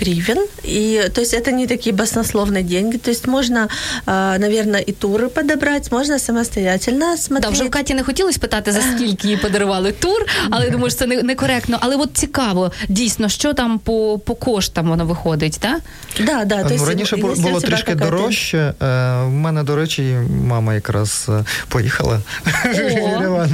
[0.00, 0.38] гривен.
[0.64, 2.96] И, то есть это не такие баснословные деньги.
[2.96, 3.68] То есть можно,
[4.06, 7.50] наверное, и туры подобрать, можно самостоятельно смотреть.
[7.50, 10.99] Да, вже в Каті не хотілося питати, за скільки їй подарували тур, але думаю, що
[10.99, 11.77] це некоректно.
[11.81, 15.79] Але от цікаво, дійсно, що там по по коштам воно виходить, так?
[16.19, 18.73] Да, да, ну, раніше було трішки дорожче.
[18.81, 22.19] У е, мене, до речі, мама якраз е, поїхала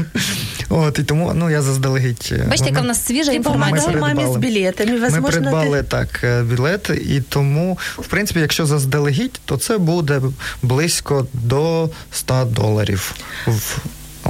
[0.70, 2.30] От, і тому ну, я заздалегідь.
[2.32, 3.98] Е, Бачите, яка в нас свіжа інформація.
[3.98, 5.10] мамі з білетами.
[5.10, 10.22] Ми придбали так білет, і тому, в принципі, якщо заздалегідь, то це буде
[10.62, 13.16] близько до 100 доларів.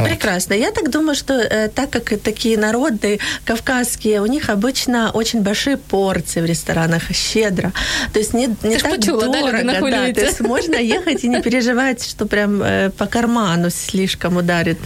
[0.05, 0.53] Прекрасно.
[0.53, 5.77] Я так думаю, что э, так как такие народы кавказские, у них обычно очень большие
[5.77, 7.71] порции в ресторанах, щедро.
[8.13, 9.63] То есть не, не так почула, дорого.
[9.63, 14.37] Да, да, то есть можно ехать и не переживать, что прям э, по карману слишком
[14.37, 14.79] ударит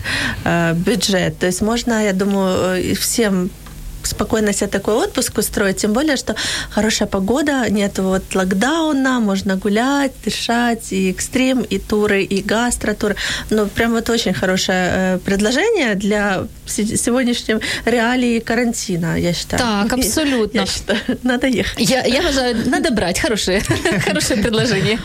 [0.44, 1.38] э, бюджет.
[1.40, 3.50] То есть можно, я думаю, э, всем
[4.05, 6.35] спокойно себе такой отпуск устроить, тем более, что
[6.71, 13.17] хорошая погода, нет вот локдауна, можно гулять, дышать, и экстрим, и туры, и гастротуры.
[13.51, 19.63] Ну, прям вот очень хорошее э, предложение для сегодняшнем реалии карантина, я считаю.
[19.63, 20.61] Так, абсолютно.
[20.61, 21.91] Я считаю, надо ехать.
[21.91, 23.63] Я, я вважаю, надо брати, хороше,
[24.09, 24.99] хороше предложення.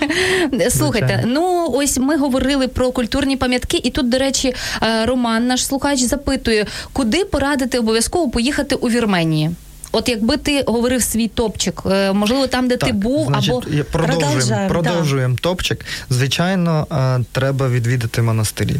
[0.69, 5.65] Слухайте, ну ось ми говорили про культурні пам'ятки, і тут, до речі, е, Роман, наш
[5.65, 9.50] слухач, запитує, куди порадити обов'язково поїхати у Вірменії?
[9.92, 13.84] От якби ти говорив свій топчик, е, можливо, там, де так, ти був, значить, або
[13.92, 15.40] продовжуємо продовжуємо да.
[15.40, 15.86] топчик.
[16.10, 18.76] Звичайно, е, треба відвідати монастирі.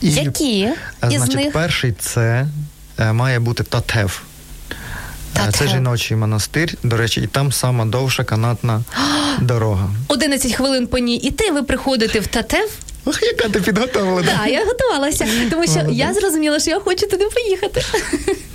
[0.00, 0.60] І, Які?
[0.62, 1.52] Е, значить, них?
[1.52, 2.46] перший це
[3.12, 4.22] має бути Татев.
[5.32, 5.54] Татев.
[5.54, 8.82] Це жіночий монастир, до речі, і там сама довша канатна
[9.40, 9.90] дорога.
[10.08, 11.16] 11 хвилин по ній.
[11.16, 12.70] І ти ви приходите в Татев.
[13.04, 14.38] Ох, яка ти підготовлена.
[14.38, 17.82] Так, я готувалася, тому що я зрозуміла, що я хочу туди поїхати.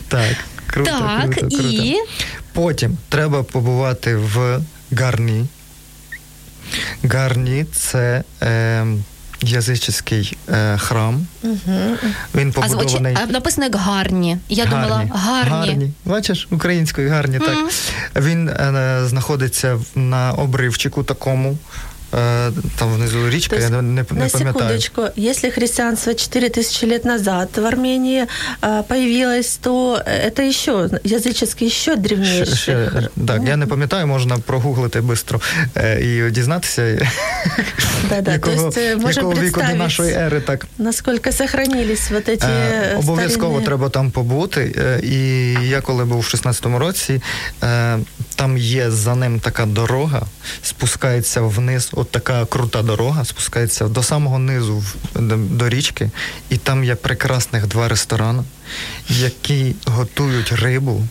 [0.07, 0.35] Так,
[0.67, 0.91] круто.
[0.91, 1.69] Так, круто, круто.
[1.69, 1.95] і
[2.53, 5.45] потім треба побувати в Гарні.
[7.03, 8.23] Гарні це.
[8.41, 8.85] Е,
[9.41, 11.27] Язичний е, храм.
[11.43, 11.97] Угу.
[12.35, 13.17] Він побудований...
[13.23, 14.37] А, написано як гарні.
[14.49, 14.83] Я гарні.
[14.83, 15.51] думала, гарні.
[15.51, 15.91] гарні.
[16.05, 17.57] Бачиш, українською гарні, так.
[18.23, 21.57] Він е, знаходиться на обривчику такому.
[22.14, 27.50] Э, там внизу речка, я не, не, не на секундочку, если христианство 4000 лет назад
[27.56, 28.26] в Армении
[28.60, 32.56] а, появилось, то это еще языческий, еще древнейший.
[32.56, 35.40] Ще, ще, так, я не пам'ятаю, можна прогуглити швидко
[36.00, 37.08] і дізнатися,
[38.08, 38.72] да, да, якого,
[39.10, 40.40] якого віку до нашої ери.
[40.40, 40.66] так.
[40.78, 43.66] Наскільки сохранились вот эти е, Обов'язково старинні...
[43.66, 44.92] треба там побути.
[45.02, 47.22] І я коли був в 16-му році,
[48.34, 50.22] там є за ним така дорога,
[50.62, 54.83] спускається вниз от така крута дорога, спускається до самого низу
[55.15, 56.11] до, річки,
[56.49, 58.43] і там є прекрасних два ресторани,
[59.09, 61.03] які готують рибу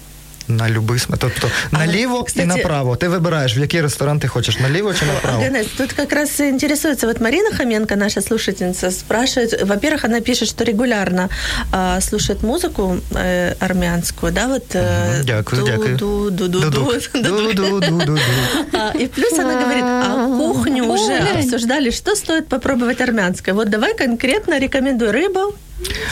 [0.49, 1.19] на любий смак.
[1.19, 2.95] Тобто Але, наліво кстати, і направо.
[2.95, 5.43] Ти вибираєш, в який ресторан ты хочешь, наліво чи направо.
[5.43, 10.63] Денис, тут как раз интересуется, вот Марина Хоменко, наша слушательница, спрашивает, во-первых, она пишет, что
[10.63, 11.29] регулярно
[11.71, 14.75] а, слушает музыку э, армянскую, да, вот...
[14.75, 15.97] Э, дякую, ду, дякую.
[15.97, 18.17] Ду, ду, ду, ду, ду, ду,
[18.99, 23.53] И плюс она говорит, а кухню уже обсуждали, что стоит попробовать армянское.
[23.53, 25.55] Вот давай конкретно рекомендуй рыбу,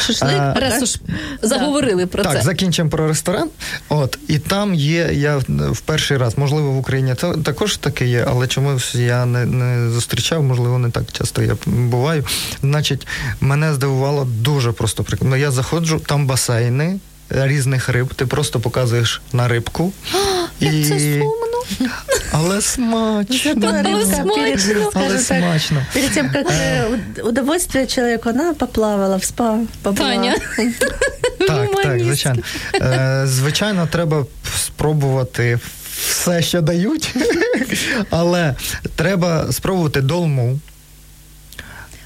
[0.01, 0.99] Шашлик, а, раз уж
[1.43, 2.39] заговорили про так, це.
[2.39, 3.49] Так, закінчимо про ресторан.
[3.89, 8.27] От, І там є, я в перший раз, можливо, в Україні це також таке є,
[8.29, 12.25] але чомусь я не не зустрічав, можливо, не так часто я буваю.
[12.63, 13.07] Значить,
[13.41, 15.37] мене здивувало дуже просто прикольно.
[15.37, 16.99] Я заходжу, там басейни
[17.31, 19.93] різних риб, ти просто показуєш на рибку.
[20.61, 20.85] Як і...
[20.85, 21.52] це сумно.
[22.33, 23.73] Але смачно.
[23.85, 24.91] Але смачно.
[24.95, 25.87] Але смачно.
[25.95, 26.47] Перед тем, как
[27.25, 29.59] удовольствие человеку, вона поплавала в спа.
[29.83, 30.37] Таня.
[31.49, 32.43] Так, так, звичайно.
[32.75, 34.27] Е, звичайно, треба
[34.59, 35.59] спробувати
[36.09, 37.15] все, що дають,
[38.11, 38.55] але
[38.97, 40.59] треба спробувати долму.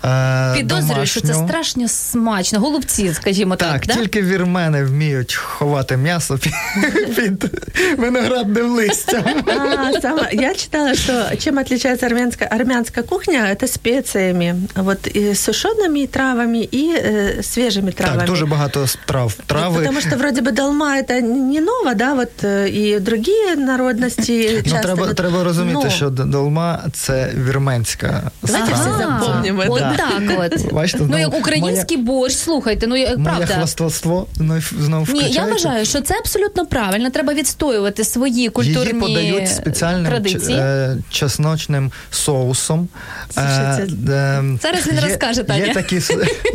[0.05, 2.59] Е, Підозрюю, що це страшно смачно.
[2.59, 3.71] Голубці, скажімо так.
[3.71, 3.93] Так, да?
[3.93, 6.53] тільки вірмени вміють ховати м'ясо під,
[7.15, 7.61] під
[7.97, 9.23] виноградним листям.
[9.47, 16.07] А, сама, я читала, что чем отличается армянская, армянская кухня, это специями, вот и сушеными
[16.07, 18.19] травами и э, свежими травами.
[18.19, 19.33] Так, дуже багато трав.
[19.45, 19.79] Трави.
[19.79, 24.71] Потому что вроде бы долма это не ново, да, вот э, и другие народности Ну,
[24.71, 24.87] часто.
[24.87, 28.95] треба, вот, треба розуміти, но що долма це вірменська Давайте страва.
[28.95, 29.91] всі запомнимо от це.
[29.96, 30.72] так от.
[30.72, 33.46] Бачите, ну, як український борщ, слухайте, ну як Моє правда.
[33.54, 37.10] хвастовство знов, знов Ні, я вважаю, що це абсолютно правильно.
[37.10, 40.40] Треба відстоювати свої культурні Її подають спеціальним традиції.
[40.40, 42.88] ч- е, чесночним соусом.
[43.34, 43.82] Слушайте,
[44.12, 45.64] е, Зараз він є- розкаже, Таня.
[45.66, 46.00] Є такий,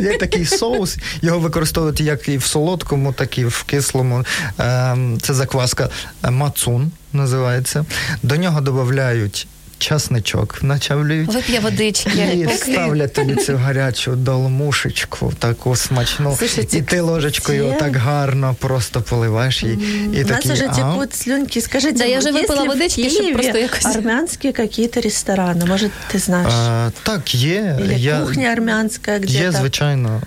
[0.00, 4.24] є такий соус, його використовують як і в солодкому, так і в кислому.
[4.60, 5.88] Е, Це закваска
[6.24, 7.84] е, мацун називається.
[8.22, 9.46] До нього додають
[9.81, 11.33] часничок, начавлюють.
[11.33, 12.09] Вип'є водички.
[12.33, 16.35] І поки- ставлять тобі цю гарячу долмушечку, таку смачну.
[16.39, 19.75] Слушайте, і ти ложечкою це- так гарно просто поливаєш її.
[20.13, 20.75] І У нас такий, уже «Ам».
[20.75, 21.61] текут слюнки.
[21.61, 24.53] Скажите, Да, я вот уже есть выпила ли в водички, чтоб Киеве просто якось- армянские
[24.53, 25.67] какие-то рестораны?
[25.67, 26.53] Может, ты знаешь?
[26.53, 27.77] А, так, є.
[27.81, 29.43] Или я, кухня армянская где-то?
[29.43, 30.21] Є, звичайно,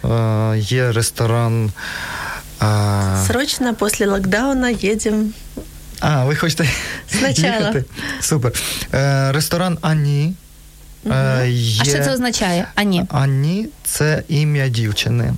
[0.54, 1.72] е, є ресторан.
[2.58, 5.32] А, Срочно после локдауна едем.
[5.99, 6.69] а ви хочете
[7.07, 7.41] Спочатку.
[7.41, 7.83] їхати?
[8.21, 8.51] Супер.
[8.93, 10.33] Е, ресторан Ані.
[11.11, 11.81] Е, є...
[11.81, 12.67] А що це означає?
[12.75, 13.05] А ні.
[13.09, 15.33] Ані це ім'я дівчини.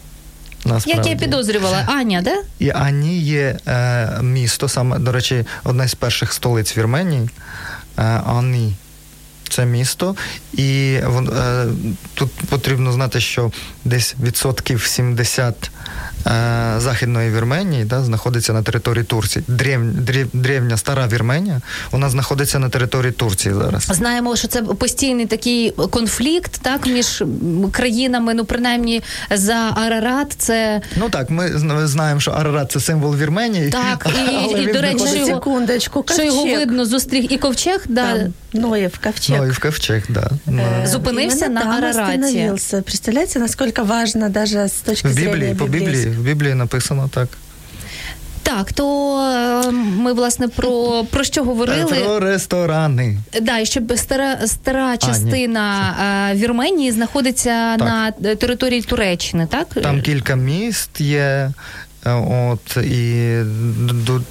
[0.65, 1.09] Насправді.
[1.09, 2.35] Як я підозрювала, Аня, да?
[2.59, 7.29] І Ані є е, місто, саме, до речі, одна з перших столиць Вірменії.
[7.97, 8.73] Е, Ані.
[9.49, 10.15] Це місто,
[10.53, 11.65] і е,
[12.13, 13.51] тут потрібно знати, що
[13.85, 15.69] десь відсотків 70 е,
[16.77, 19.45] західної Вірменії да, знаходиться на території Турції.
[19.47, 23.83] Древ, древ, древня стара Вірменія, вона знаходиться на території Турції зараз.
[23.83, 27.23] Знаємо, що це постійний такий конфлікт, так, між
[27.71, 29.01] країнами, ну принаймні
[29.31, 29.53] за
[29.85, 30.35] Арарат.
[30.37, 33.69] Це Ну так, ми зна- знаємо, що Арарат це символ Вірменії.
[33.69, 38.13] Так, і- але і, до речі, його- Секундочку, що його видно зустріг і ковчег, да,
[38.17, 39.41] Там, Ноев, ковчег.
[39.47, 40.29] Ну, Ковчег, да.
[40.45, 41.99] Ну, Э, Зупинився именно на Арараті.
[42.21, 42.81] остановился.
[42.81, 47.27] Представляете, насколько важно даже с точки В зрения Біблії, по Біблії, в Біблії написано так.
[48.43, 49.17] Так, то
[49.67, 51.95] е, ми власне про, про що говорили?
[52.05, 53.17] Про ресторани.
[53.41, 55.95] Да, і щоб стара стара частина
[56.31, 59.67] е, Вірменії знаходиться на території Туреччини, так?
[59.83, 61.51] Там кілька міст є.
[62.07, 63.37] Е, От і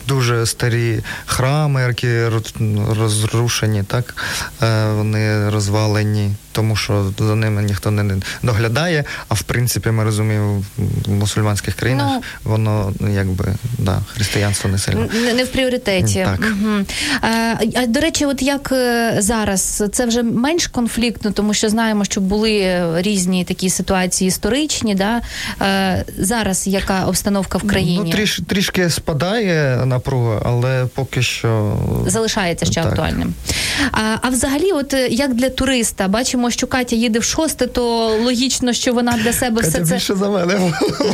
[0.08, 2.24] дуже старі храми, які
[2.98, 4.16] розрушені, так
[4.62, 9.04] е, вони розвалені, тому що за ними ніхто не доглядає.
[9.28, 13.44] А в принципі, ми розуміємо, в мусульманських країнах Ну, воно ну, якби
[13.78, 15.08] да, християнство не сильно.
[15.24, 16.24] Не, не в пріоритеті.
[16.24, 16.40] Так.
[16.40, 16.84] Угу.
[17.20, 22.20] А, до речі, от як е, зараз це вже менш конфліктно, тому що знаємо, що
[22.20, 24.94] були різні такі ситуації історичні.
[24.94, 25.20] Да?
[25.62, 28.02] Е, зараз яка обстановка в країні?
[28.04, 31.76] Ну, тріш, трішки спадає напруга, але поки що
[32.06, 32.86] Залишається ще Так.
[32.86, 33.34] актуальним.
[33.92, 38.06] А, а взагалі, от е, як для туриста, бачимо, що Катя їде в шосте, то
[38.24, 40.72] логічно, що вона для себе Катя все це більше за мене.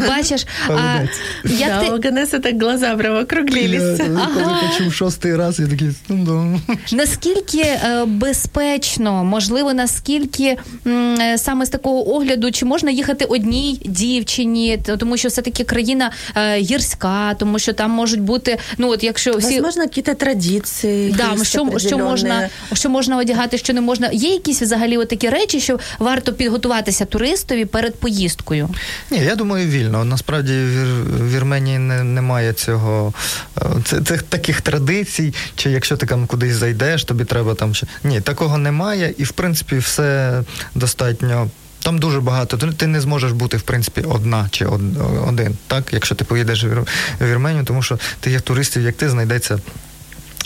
[0.09, 0.47] бачиш.
[0.69, 0.99] А,
[1.45, 3.99] як Да, ти, у Ганеса так глаза прям округлились.
[3.99, 6.25] Я, Коли почув шостий раз, я такий, ну
[6.69, 6.77] да.
[6.97, 13.81] Наскільки е, безпечно, можливо, наскільки м, е, саме з такого огляду, чи можна їхати одній
[13.85, 19.05] дівчині, тому що все таки країна е, гірська, тому що там можуть бути, ну от
[19.05, 21.15] якщо всі Возможно, какие-то традиции.
[21.17, 24.11] да, що, що можна, що можна одягати, що не можна.
[24.13, 28.69] Є якісь взагалі от такі речі, що варто підготуватися туристові перед поїздкою?
[29.11, 30.05] Ні, я думаю, вільно.
[30.05, 33.13] Насправді в Вір- Вірменії не, немає цього
[33.59, 37.87] е, це, цих таких традицій, чи якщо ти там кудись зайдеш, тобі треба там ще.
[38.05, 40.41] Ні, такого немає, і в принципі все
[40.75, 41.49] достатньо.
[41.83, 42.57] Там дуже багато.
[42.57, 46.85] Ти- Ти не зможеш бути, в принципі, одна чи один, так, якщо ти поїдеш в
[47.21, 49.59] Вірменію, тому що тих туристів, як ти, знайдеться.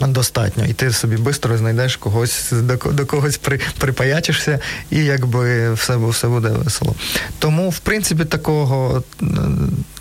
[0.00, 5.96] Достатньо, і ти собі швидко знайдеш когось до, до когось при, припаячишся, і якби все,
[5.96, 6.94] все буде весело.
[7.38, 9.02] Тому, в принципі, такого,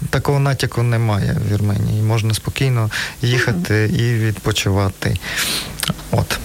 [0.10, 2.02] такого натяку немає в Вірменії.
[2.02, 2.90] Можна спокійно
[3.22, 5.18] їхати і відпочивати.
[6.12, 6.40] От.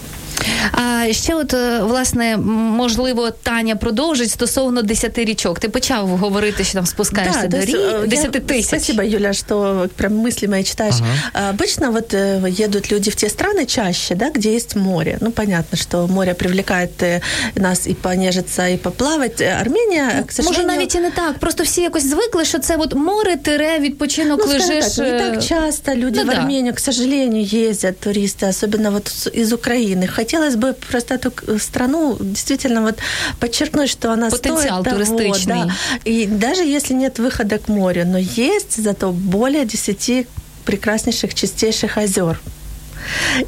[0.71, 5.59] А ще, от е, власне, м, можливо, Таня продовжить стосовно 10 річок.
[5.59, 7.77] Ти почав говорити, що там спускаєшся то до есть, рі...
[7.77, 8.65] э, 10 я- тисяч.
[8.65, 10.95] Спасибо, Юля, что прям мысли мои читаешь.
[11.33, 15.17] А, Обычно вот э, едут люди в те страны чаще, да, где есть море.
[15.21, 17.21] Ну, понятно, что море привлекает э,
[17.55, 19.41] нас и понежиться, и поплавать.
[19.41, 20.75] Э, Армения, к Може, сожалению...
[20.77, 21.37] навіть і не так.
[21.39, 24.93] Просто всі якось звикли, що це от море, тире, відпочинок, Ну, скажем лежиш.
[24.95, 26.41] так, не е, так часто люди ну в да.
[26.41, 30.07] Армению, к сожалению, ездят туристы, особенно вот с- из Украины.
[30.15, 32.99] Хотелось хотелось бы просто эту страну действительно вот
[33.39, 35.65] подчеркнуть, что она Потенциал стоит того, туристичный.
[35.65, 35.73] Да.
[36.05, 40.27] И даже если нет выхода к морю, но есть зато более 10
[40.65, 42.39] прекраснейших, чистейших озер.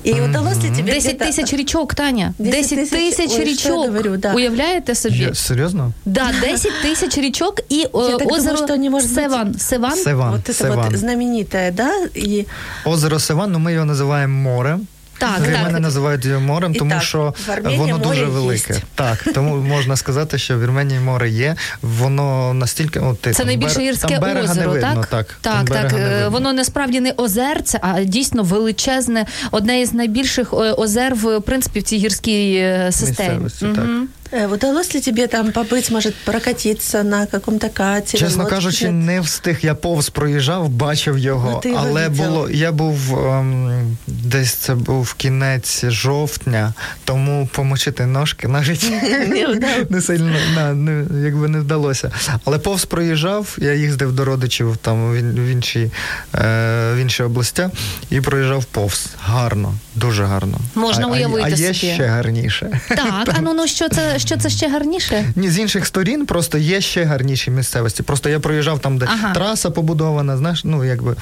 [0.04, 0.30] І mm-hmm.
[0.30, 2.34] удалось ли тебе 10 тисяч річок, Таня.
[2.40, 3.88] 10 тисяч річок.
[3.88, 4.34] Говорю, да.
[4.34, 5.18] Уявляєте собі?
[5.18, 5.94] Я, серйозно?
[6.06, 9.60] Да, 10 тисяч річок і Я озеро думаю, что не может Севан.
[9.60, 9.96] Севан?
[9.96, 10.32] Севан.
[10.32, 10.90] Вот это Севан.
[10.90, 11.92] вот знаменитое, да?
[12.16, 12.46] И...
[12.86, 14.80] Озеро Севан, ну ми його називаємо море.
[15.23, 15.63] Так, Для так.
[15.65, 18.27] мене називають морем, тому так, що воно дуже дуже є.
[18.27, 18.75] велике.
[18.95, 21.57] Так, тому можна сказати, що в Вірменії море є.
[21.83, 25.37] Воно настільки от, ти, Це там, найбільше бер- гірське там озеро, не видно, так?
[25.41, 25.93] так, так, так.
[25.93, 26.29] не Е.
[26.29, 31.83] Воно насправді не озерце, а дійсно величезне, одне із найбільших е, озер в принципі в
[31.83, 33.39] цій гірській е, системі.
[33.39, 33.87] Місцевості, так.
[34.33, 38.19] Э, Удалось ли тебе там побыть, может, прокатиться на каком-то катере?
[38.19, 39.59] Чесно кажучи, не встиг.
[39.63, 42.25] Я повз проїжджав, бачив його, Ну, його але видів.
[42.25, 46.75] було я був ем, десь це був кінець жовтня,
[47.05, 48.93] тому помочити ножки навіть
[49.91, 50.37] Не сильно
[51.25, 52.11] якби не вдалося.
[52.45, 55.91] Але повз проїжджав, я їздив до родичів там в, інші
[56.35, 57.71] е, в інші областя
[58.11, 59.07] і проїжджав повз.
[59.25, 60.59] Гарно, дуже гарно.
[60.75, 62.81] Можна уявити а, є ще гарніше.
[62.89, 65.33] Так, а ну ну що це що це ще гарніше?
[65.37, 68.03] Ні, з інших сторін просто є ще гарніші місцевості.
[68.03, 69.35] Просто я проїжджав там, де Ага.
[69.35, 71.17] траса побудована, знаєш, ну якби.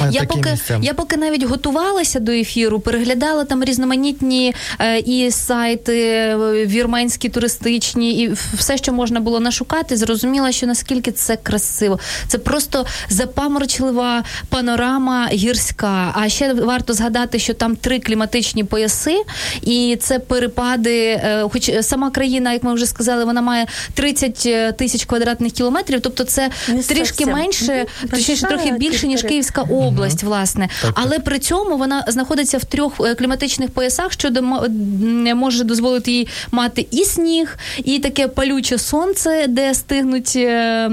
[0.00, 0.78] Е, Я поки, місця.
[0.82, 6.36] я поки навіть готувалася до ефіру, переглядала там різноманітні е, і сайти е,
[6.66, 11.98] вірменські, туристичні, і все, що можна було нашукати, зрозуміла, що наскільки це красиво.
[12.28, 16.12] Це просто запаморочлива панорама гірська.
[16.16, 19.22] А ще варто згадати, що там три кліматичні пояси,
[19.62, 21.00] і це перепади.
[21.08, 26.24] е, Хоч сама країна, як ми вже сказали, вона має 30 тисяч квадратних кілометрів, тобто
[26.24, 29.22] це Не трішки менше, точніше, трохи більше ніж.
[29.22, 29.85] Київська область,
[30.22, 30.68] власне.
[30.82, 31.04] Так, так.
[31.06, 34.30] Але при цьому вона знаходиться в трьох е, кліматичних поясах, що
[35.34, 40.90] може дозволити їй мати і сніг, і таке палюче сонце, де стигнуть е,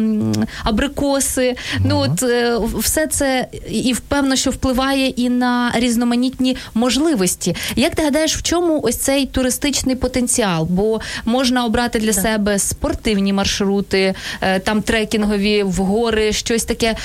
[0.63, 1.55] абрикоси.
[1.85, 7.55] Ну от е, все це і впевнено, що впливає і на різноманітні можливості.
[7.75, 10.67] Як ти гадаєш, в чому ось цей туристичний потенціал?
[10.69, 14.13] Бо можна обрати для себе спортивні маршрути,
[14.63, 16.95] там трекінгові в гори, щось таке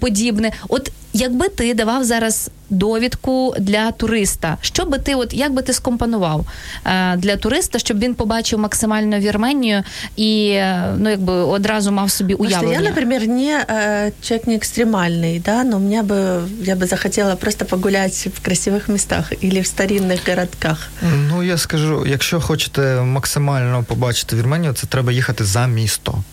[0.00, 0.52] подібне.
[0.68, 5.73] От якби ти давав зараз довідку для туриста, що би ти, от як би ти
[5.73, 6.45] скомпонував
[6.85, 9.83] е, для туриста, щоб він побачив максимально Вірменію
[10.15, 12.83] і е, ну якби одразу мав собі Потому что уявлення?
[12.83, 17.65] я, например, не э, человек не экстремальный, да, но меня бы, я бы захотела просто
[17.65, 20.89] погулять в красивых местах или в старинных городках.
[21.29, 26.23] Ну я скажу, якщо хочете максимально побачити Вірменію, це треба їхати за місто.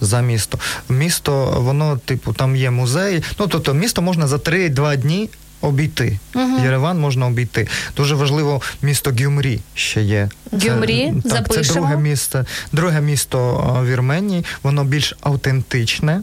[0.00, 0.58] За місто.
[0.88, 3.22] Місто, воно, типу, там є музей.
[3.38, 5.28] Ну, тобто, місто можна за 3-2 дні
[5.60, 6.18] обійти.
[6.34, 6.64] Мгм.
[6.64, 7.68] Єреван можна обійти.
[7.96, 10.28] Дуже важливо місто Гюмрі ще є.
[10.60, 13.38] Це- Гюмрі, так, це друге місто, друге місто
[13.82, 16.22] е, Вірменії, воно більш автентичне.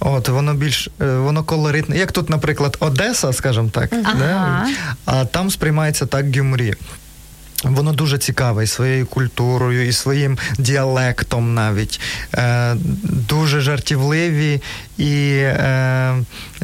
[0.00, 1.98] От воно більш е, воно колоритне.
[1.98, 4.14] Як тут, наприклад, Одеса, скажімо так, Ага.
[4.18, 4.66] да?
[5.04, 6.74] а там сприймається так Гюмрі.
[7.64, 12.00] Воно дуже цікаве і своєю культурою, і своїм діалектом навіть.
[12.34, 14.60] Е, дуже жартівливі
[14.98, 16.14] і е,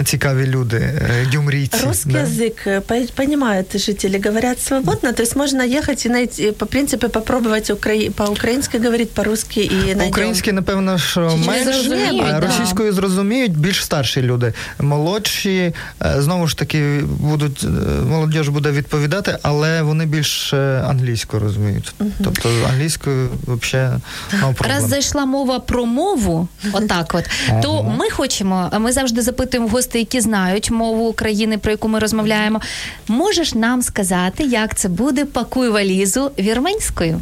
[0.05, 1.87] цікаві люди, е, гюмрійці.
[1.87, 2.19] Русский да.
[2.19, 7.71] язык по- понимают жители, говорят свободно, то есть можно ехать и найти, по принципе, попробовать
[7.71, 7.95] укра...
[8.15, 10.09] по-украински говорить, по-русски и найдем.
[10.09, 12.41] Українські, напевно, що менше, а да.
[12.41, 14.53] російською зрозуміють більш старші люди.
[14.81, 17.69] Молодші, е, знову ж таки, будуть е,
[18.05, 21.95] молодіж буде відповідати, але вони більш е, англійською розуміють.
[22.25, 23.93] Тобто англійською взагалі
[24.33, 24.69] no.
[24.69, 27.25] Раз зайшла мова про мову, отак, от
[27.63, 28.71] то ми хочемо.
[28.81, 32.61] Ми завжди запитуємо гостей, які знають мову країни, про яку ми розмовляємо.
[33.09, 37.21] Можеш нам сказати, як це буде пакуй валізу вірменською?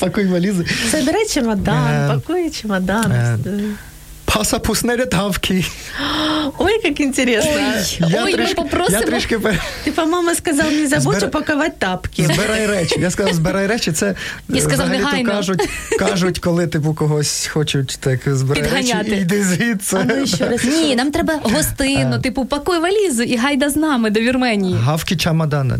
[0.00, 0.64] Пакуй валізи.
[0.90, 3.02] Собирай чемодан, Э, пакуй чемодан.
[3.04, 3.38] Паса
[4.64, 5.64] пусне тавки.
[6.58, 7.50] Ой, как интересно.
[8.02, 9.02] Ой, ми я попросимо.
[9.02, 12.24] трішки пер- Ты, по-моему, сказал, не забудь Збира- упаковать тапки.
[12.34, 12.96] Збирай речі.
[13.00, 13.92] Я сказав, збирай речі.
[13.92, 14.14] Це
[14.48, 15.30] І сказав взагалі-то негайно.
[15.30, 15.68] кажуть,
[15.98, 19.10] кажуть, коли типу когось хочуть так збирай Підганяти.
[19.10, 19.96] речі, йди звідси.
[19.96, 20.64] А ну ще раз.
[20.64, 24.76] Ні, нам треба гостину, типу, пакуй валізу і гайда з нами до Вірменії.
[24.76, 25.78] Гавки чамадана.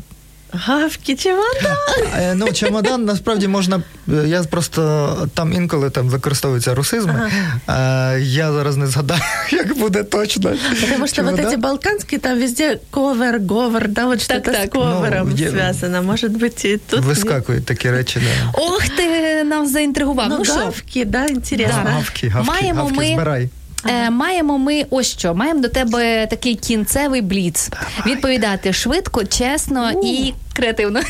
[0.53, 1.77] Гавки, чемодан.
[2.19, 3.83] Е, Ну, чемодан насправді можна.
[4.09, 7.31] е, Я просто там інколи там використовуються русизми.
[7.69, 9.21] Е, Я зараз не згадаю,
[9.51, 10.51] як буде точно.
[10.81, 14.55] Потому что вот эти балканские, там везде ковер, говор, да, вот Так, так.
[14.55, 16.03] с ковером Ну, е- связано.
[16.03, 17.01] Может быть, тут...
[17.05, 18.21] Вискакують такі речі.
[18.21, 18.53] Да.
[18.61, 20.27] Ох, ти нам заінтригував.
[20.29, 21.83] Ну, Ну гавки, да, интересно.
[21.85, 21.91] Да.
[21.91, 23.49] Гавки, гавки, Маємо гавки ми- збирай.
[23.87, 25.35] Е, Маємо ми ось що.
[25.35, 27.71] Маємо до тебе такий кінцевий бліц.
[28.07, 31.01] Відповідати швидко, чесно і креативно.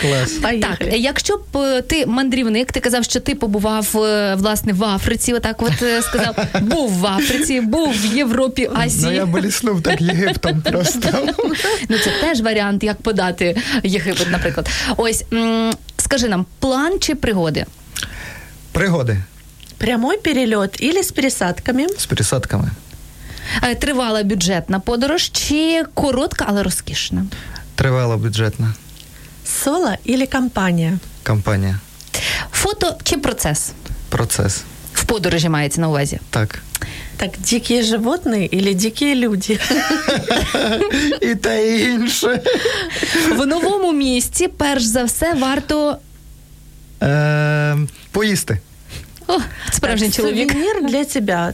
[0.00, 0.32] Клас.
[0.42, 5.32] Так, якщо б е, ти мандрівник, ти казав, що ти побував е, власне в Африці,
[5.32, 5.72] отак от
[6.04, 9.14] сказав, був в Африці, був в Європі, Ну, Азії.
[9.14, 11.08] я боліснув так Єгиптом просто.
[11.88, 14.68] Ну, це теж варіант, як подати Єгипет, наприклад.
[14.96, 15.24] Ось
[15.96, 17.66] скажи нам, план чи пригоди?
[18.72, 19.16] Пригоди
[19.80, 21.86] Прямой перелет или с пересадками?
[21.98, 22.70] з пересадками.
[23.62, 27.24] Е, Тривала бюджетна подорож чи коротка, але розкішна?
[27.74, 28.74] Тривала бюджетна
[29.44, 30.98] Соло или компания?
[31.22, 31.78] кампанія.
[32.52, 33.72] Фото чи процес?
[34.08, 34.62] Процес.
[34.94, 36.20] В подорожі мається на увазі.
[36.30, 36.62] Так.
[37.16, 39.58] Так, дикие животные или дикие люди?
[41.20, 42.40] І те і інше.
[43.36, 45.98] В новому місці, перш за все, варто.
[47.02, 47.76] Е,
[48.10, 48.58] поїсти.
[49.72, 50.52] Справжній чоловік.
[50.52, 51.52] Сувенір для тебе.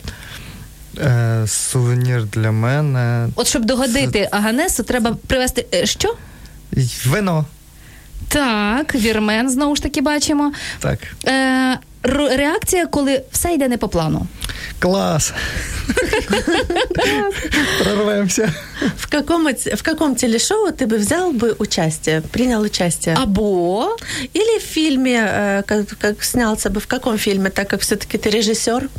[0.98, 3.28] Е, сувенір для мене.
[3.34, 6.14] От щоб догодити Аганесу, треба привезти е, що?
[7.06, 7.44] Вино.
[8.28, 10.52] Так, вірмен знову ж таки бачимо.
[10.78, 10.98] Так.
[11.26, 11.78] Е,
[12.37, 14.27] реакція, коли все йде не по плану.
[14.79, 15.33] Клас.
[17.83, 18.53] Прорвемося.
[18.97, 23.15] В каком, эти- в каком телешоу ты бы взял бы участие, принял участие?
[23.23, 23.95] Або
[24.33, 28.29] Или в фильме, э, как, как снялся бы, в каком фильме, так как все-таки ты
[28.29, 28.89] режиссер?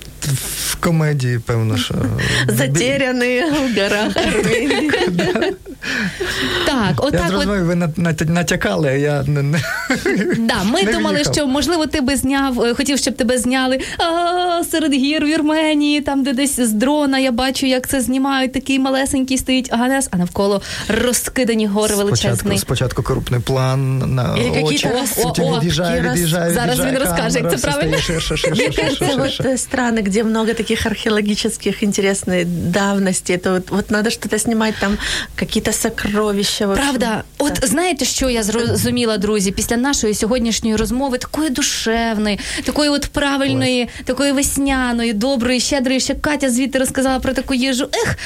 [0.67, 1.95] В комедії, певно, що.
[2.47, 4.13] Затерянные в горах
[6.65, 9.59] так, Я зрозумів, ви нат- нат- натякали, а я не.
[10.37, 13.79] Да, ми думали, що можливо ти би зняв, е, хотів, щоб тебе зняли
[14.71, 17.19] серед гір в Вірменії, там, де десь з дрона.
[17.19, 18.53] Я бачу, як це знімають.
[18.53, 22.57] Такий малесенький стоїть Аганес, а навколо розкидані гори величезний.
[22.57, 24.89] спочатку крупний план на очі,
[25.21, 27.97] потім о, о, від'їжджає, від'їжджає, Зараз він розкаже, як це правильно.
[27.97, 28.71] стає ширше, ширше, Мне
[30.06, 30.06] ширше, кажется, ширше.
[30.06, 34.74] вот э, страны, где много таких археологических интересной давности, это вот, вот надо что-то снимать
[34.80, 34.98] там,
[35.36, 36.66] какие-то сокровища.
[36.66, 36.84] в общем.
[36.84, 37.66] Правда, от Да.
[37.66, 44.32] знаєте, що я зрозуміла, друзі, після нашої сьогоднішньої розмови, такої душевної, такої от правильної, такої
[44.32, 47.88] весняної, доброї, щедрої, ще Катя звідти розказала про таку їжу.
[48.04, 48.16] Ех,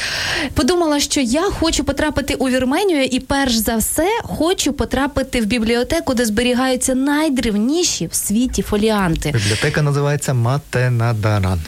[0.54, 6.14] подумала, що я хочу потрапити у Вірменію і перш за все хочу потрапити в бібліотеку,
[6.14, 9.30] де зберігаються найдревніші в світі фоліанти.
[9.30, 11.60] Бібліотека називається Матенадаран.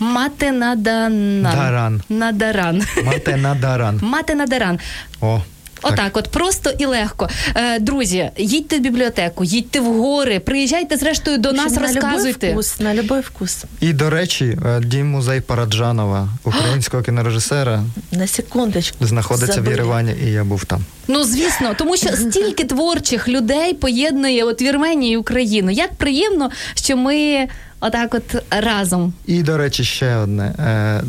[0.00, 1.42] Мати надан.
[1.42, 2.02] Даран.
[2.08, 2.82] Надаран.
[3.04, 4.00] Матенадаран.
[4.02, 4.78] Мати надаран.
[5.20, 5.40] О.
[5.82, 5.92] так.
[5.92, 7.28] Отак, от просто і легко.
[7.54, 12.52] Е, друзі, їдьте в бібліотеку, їдьте в гори, приїжджайте зрештою до нас, на розказуйте.
[12.52, 13.64] вкус, на любой вкус.
[13.80, 17.82] І, до речі, е, дім музей Параджанова, українського кінорежисера,
[18.12, 19.06] На секундочку.
[19.06, 19.70] знаходиться в забыли.
[19.70, 20.80] Єревані, і я був там.
[21.08, 25.70] Ну звісно, тому що стільки творчих людей поєднує от Вірменію і Україну.
[25.70, 27.48] Як приємно, що ми
[27.80, 29.12] отак, от разом.
[29.26, 30.44] І, до речі, ще одне.
[30.44, 31.02] Е,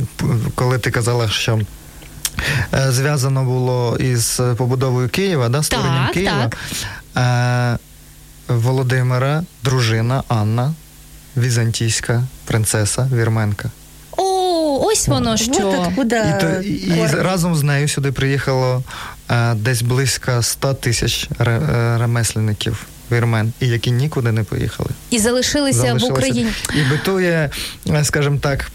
[0.56, 1.60] Коли ти казала, що
[2.74, 6.50] е, зв'язано було із побудовою Києва, да, створенням Так, Києва.
[7.14, 7.78] так.
[7.78, 7.78] Е,
[8.48, 10.74] Володимира, дружина Анна,
[11.38, 13.70] візантійська принцеса Вірменка.
[14.18, 15.52] О, ось воно що.
[15.52, 16.16] Вот откуда...
[16.38, 16.70] І, то, і,
[17.00, 18.84] і разом з нею сюди приїхало
[19.32, 24.90] е, десь близько 100 тисяч ре- ремесленників вірмен, і які нікуди не поїхали.
[25.10, 26.04] І залишилися в.
[26.04, 26.52] Україні.
[26.76, 27.50] І битує,
[28.04, 28.72] скажімо так.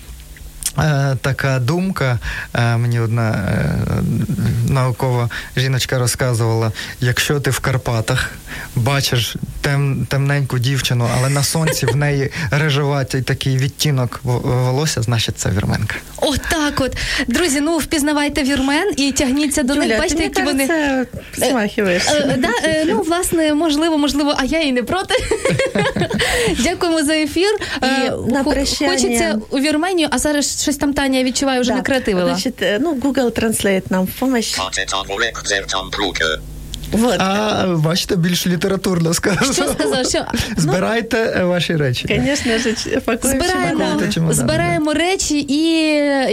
[0.78, 2.18] Е, Така думка,
[2.54, 8.30] е, мені одна е, наукова жіночка розказувала: якщо ти в Карпатах
[8.76, 15.50] бачиш тем, темненьку дівчину, але на сонці в неї рижуватий такий відтінок волосся, значить це
[15.50, 15.94] вірменка.
[16.16, 16.96] Отак от.
[17.26, 19.98] Друзі, ну впізнавайте вірмен і тягніться до них.
[19.98, 20.68] Бачите, які вони.
[21.76, 22.12] кажется.
[22.12, 25.14] Е, да, е, ну, власне, можливо, можливо, а я і не проти.
[26.58, 27.50] Дякуємо за ефір.
[28.90, 31.76] Хочеться у Вірменію, а зараз щось там Таня я відчуваю, вже Да.
[31.76, 32.30] не креативила.
[32.34, 34.56] Значит, э, ну, Google Translate нам в помощь.
[36.92, 37.14] Вот.
[37.18, 39.44] А бачите, більш літературно сказав.
[39.44, 40.06] Що сказав?
[40.06, 40.24] Що
[40.56, 42.08] Збирайте е, ваші речі.
[42.08, 44.00] Конечно же, ч- збираємо,
[44.32, 45.60] збираємо речі і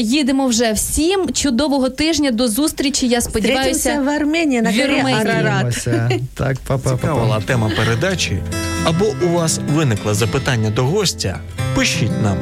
[0.03, 1.33] їдемо вже всім.
[1.33, 2.31] Чудового тижня.
[2.31, 3.07] До зустрічі.
[3.07, 3.49] Я Встретимся
[3.79, 4.01] сподіваюся.
[4.01, 5.87] в Армении на горе Арарат.
[6.33, 7.41] Так, папа, Цікава папа.
[7.45, 8.37] тема передачі,
[8.85, 11.39] або у вас виникло запитання до гостя,
[11.75, 12.37] пишіть нам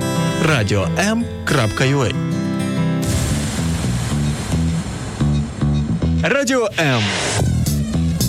[0.50, 2.14] radio.m.ua
[6.24, 7.02] Радіо М.